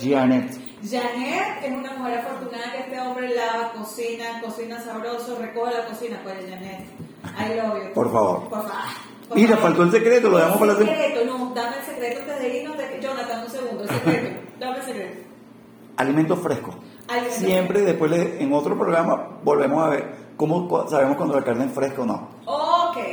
Janet. 0.00 0.60
Janet 0.82 1.64
es 1.64 1.72
una 1.72 1.92
mujer 1.98 2.18
afortunada 2.20 2.72
que 2.72 2.78
este 2.78 3.00
hombre 3.00 3.34
lava, 3.34 3.72
cocina, 3.72 4.40
cocina 4.42 4.80
sabroso, 4.80 5.38
recoge 5.40 5.74
la 5.74 5.84
cocina. 5.86 6.20
Pues 6.22 6.36
Janet, 6.48 6.80
I 7.38 7.56
love 7.56 7.84
you. 7.84 7.92
Por 7.94 8.10
favor. 8.12 8.48
Por 8.48 8.62
favor. 8.62 8.72
Por 9.28 9.36
Mira, 9.38 9.56
favor. 9.56 9.62
faltó 9.62 9.82
el 9.84 9.90
secreto, 9.92 10.30
lo 10.30 10.36
dejamos 10.38 10.58
para 10.58 10.72
la 10.72 10.78
semana. 10.78 10.96
secreto, 10.98 11.24
no, 11.26 11.52
dame 11.54 11.76
el 11.76 11.82
secreto 11.84 12.20
antes 12.22 12.38
de 12.40 12.58
irnos. 12.62 12.76
Jonathan, 13.00 13.44
un 13.44 13.50
segundo, 13.50 13.82
el 13.84 13.88
secreto. 13.88 14.40
dame 14.58 14.76
el 14.78 14.82
secreto. 14.82 15.20
Alimentos 15.96 16.38
frescos. 16.40 16.74
Siempre 17.30 17.80
después 17.82 18.10
le- 18.10 18.42
en 18.42 18.52
otro 18.52 18.78
programa 18.78 19.38
volvemos 19.42 19.84
a 19.84 19.88
ver 19.90 20.14
cómo 20.36 20.86
sabemos 20.88 21.16
cuando 21.16 21.38
la 21.38 21.44
carne 21.44 21.64
es 21.66 21.72
fresca 21.72 22.02
o 22.02 22.06
no. 22.06 22.28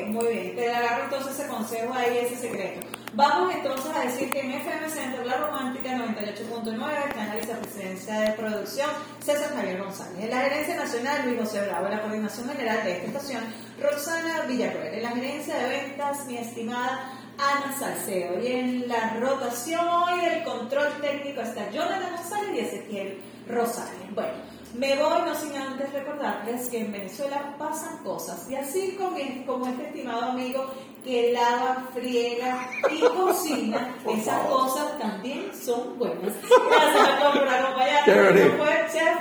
Muy 0.07 0.27
bien. 0.27 0.55
Te 0.55 0.73
agarro 0.73 1.03
entonces 1.05 1.39
ese 1.39 1.47
consejo 1.47 1.93
ahí, 1.93 2.17
ese 2.17 2.35
secreto. 2.35 2.87
Vamos 3.13 3.53
entonces 3.55 3.91
a 3.95 4.01
decir 4.01 4.29
que 4.31 4.41
en 4.41 4.51
FM 4.51 4.89
Center 4.89 5.25
La 5.25 5.37
Romántica 5.37 5.89
98.9 5.89 7.07
está 7.07 7.23
en 7.23 7.29
la 7.29 7.35
vicepresidencia 7.35 8.19
de 8.19 8.31
producción 8.33 8.89
César 9.23 9.55
Javier 9.55 9.81
González. 9.81 10.23
En 10.23 10.29
la 10.29 10.41
gerencia 10.41 10.75
nacional 10.75 11.25
Luis 11.25 11.39
José 11.39 11.65
Bravo. 11.65 11.85
En 11.87 11.91
la 11.93 12.01
coordinación 12.01 12.49
general 12.49 12.83
de 12.83 12.91
esta 12.91 13.07
estación 13.07 13.43
Roxana 13.81 14.41
Villarreal. 14.47 14.93
En 14.93 15.03
la 15.03 15.11
gerencia 15.11 15.57
de 15.57 15.69
ventas 15.69 16.25
mi 16.27 16.37
estimada 16.37 17.11
Ana 17.37 17.77
Salcedo. 17.77 18.39
Y 18.41 18.47
en 18.47 18.87
la 18.87 19.15
rotación 19.19 19.87
y 20.21 20.25
el 20.25 20.43
control 20.43 20.89
técnico 21.01 21.41
está 21.41 21.69
Jonathan 21.71 22.11
González 22.17 22.49
y 22.53 22.59
Ezequiel 22.59 23.21
Rosales. 23.47 24.13
Bueno. 24.13 24.56
Me 24.77 24.95
voy 24.95 25.21
no 25.25 25.33
sin 25.33 25.55
antes 25.55 25.91
recordarles 25.91 26.69
que 26.69 26.81
en 26.81 26.91
Venezuela 26.91 27.55
pasan 27.57 27.97
cosas 28.03 28.47
y 28.47 28.55
así 28.55 28.95
como, 28.95 29.17
como 29.47 29.67
este 29.67 29.87
estimado 29.87 30.25
amigo 30.31 30.67
que 31.03 31.31
lava, 31.33 31.87
friega 31.95 32.69
y 32.91 32.99
cocina, 33.15 33.95
esas 34.07 34.45
cosas 34.47 34.99
también 34.99 35.49
son 35.59 35.97
buenas. 35.97 36.33
Gracias 36.69 37.09
por 37.19 37.47
acompañarnos. 37.47 38.57
Fue 38.57 38.87
Chef. 38.91 39.17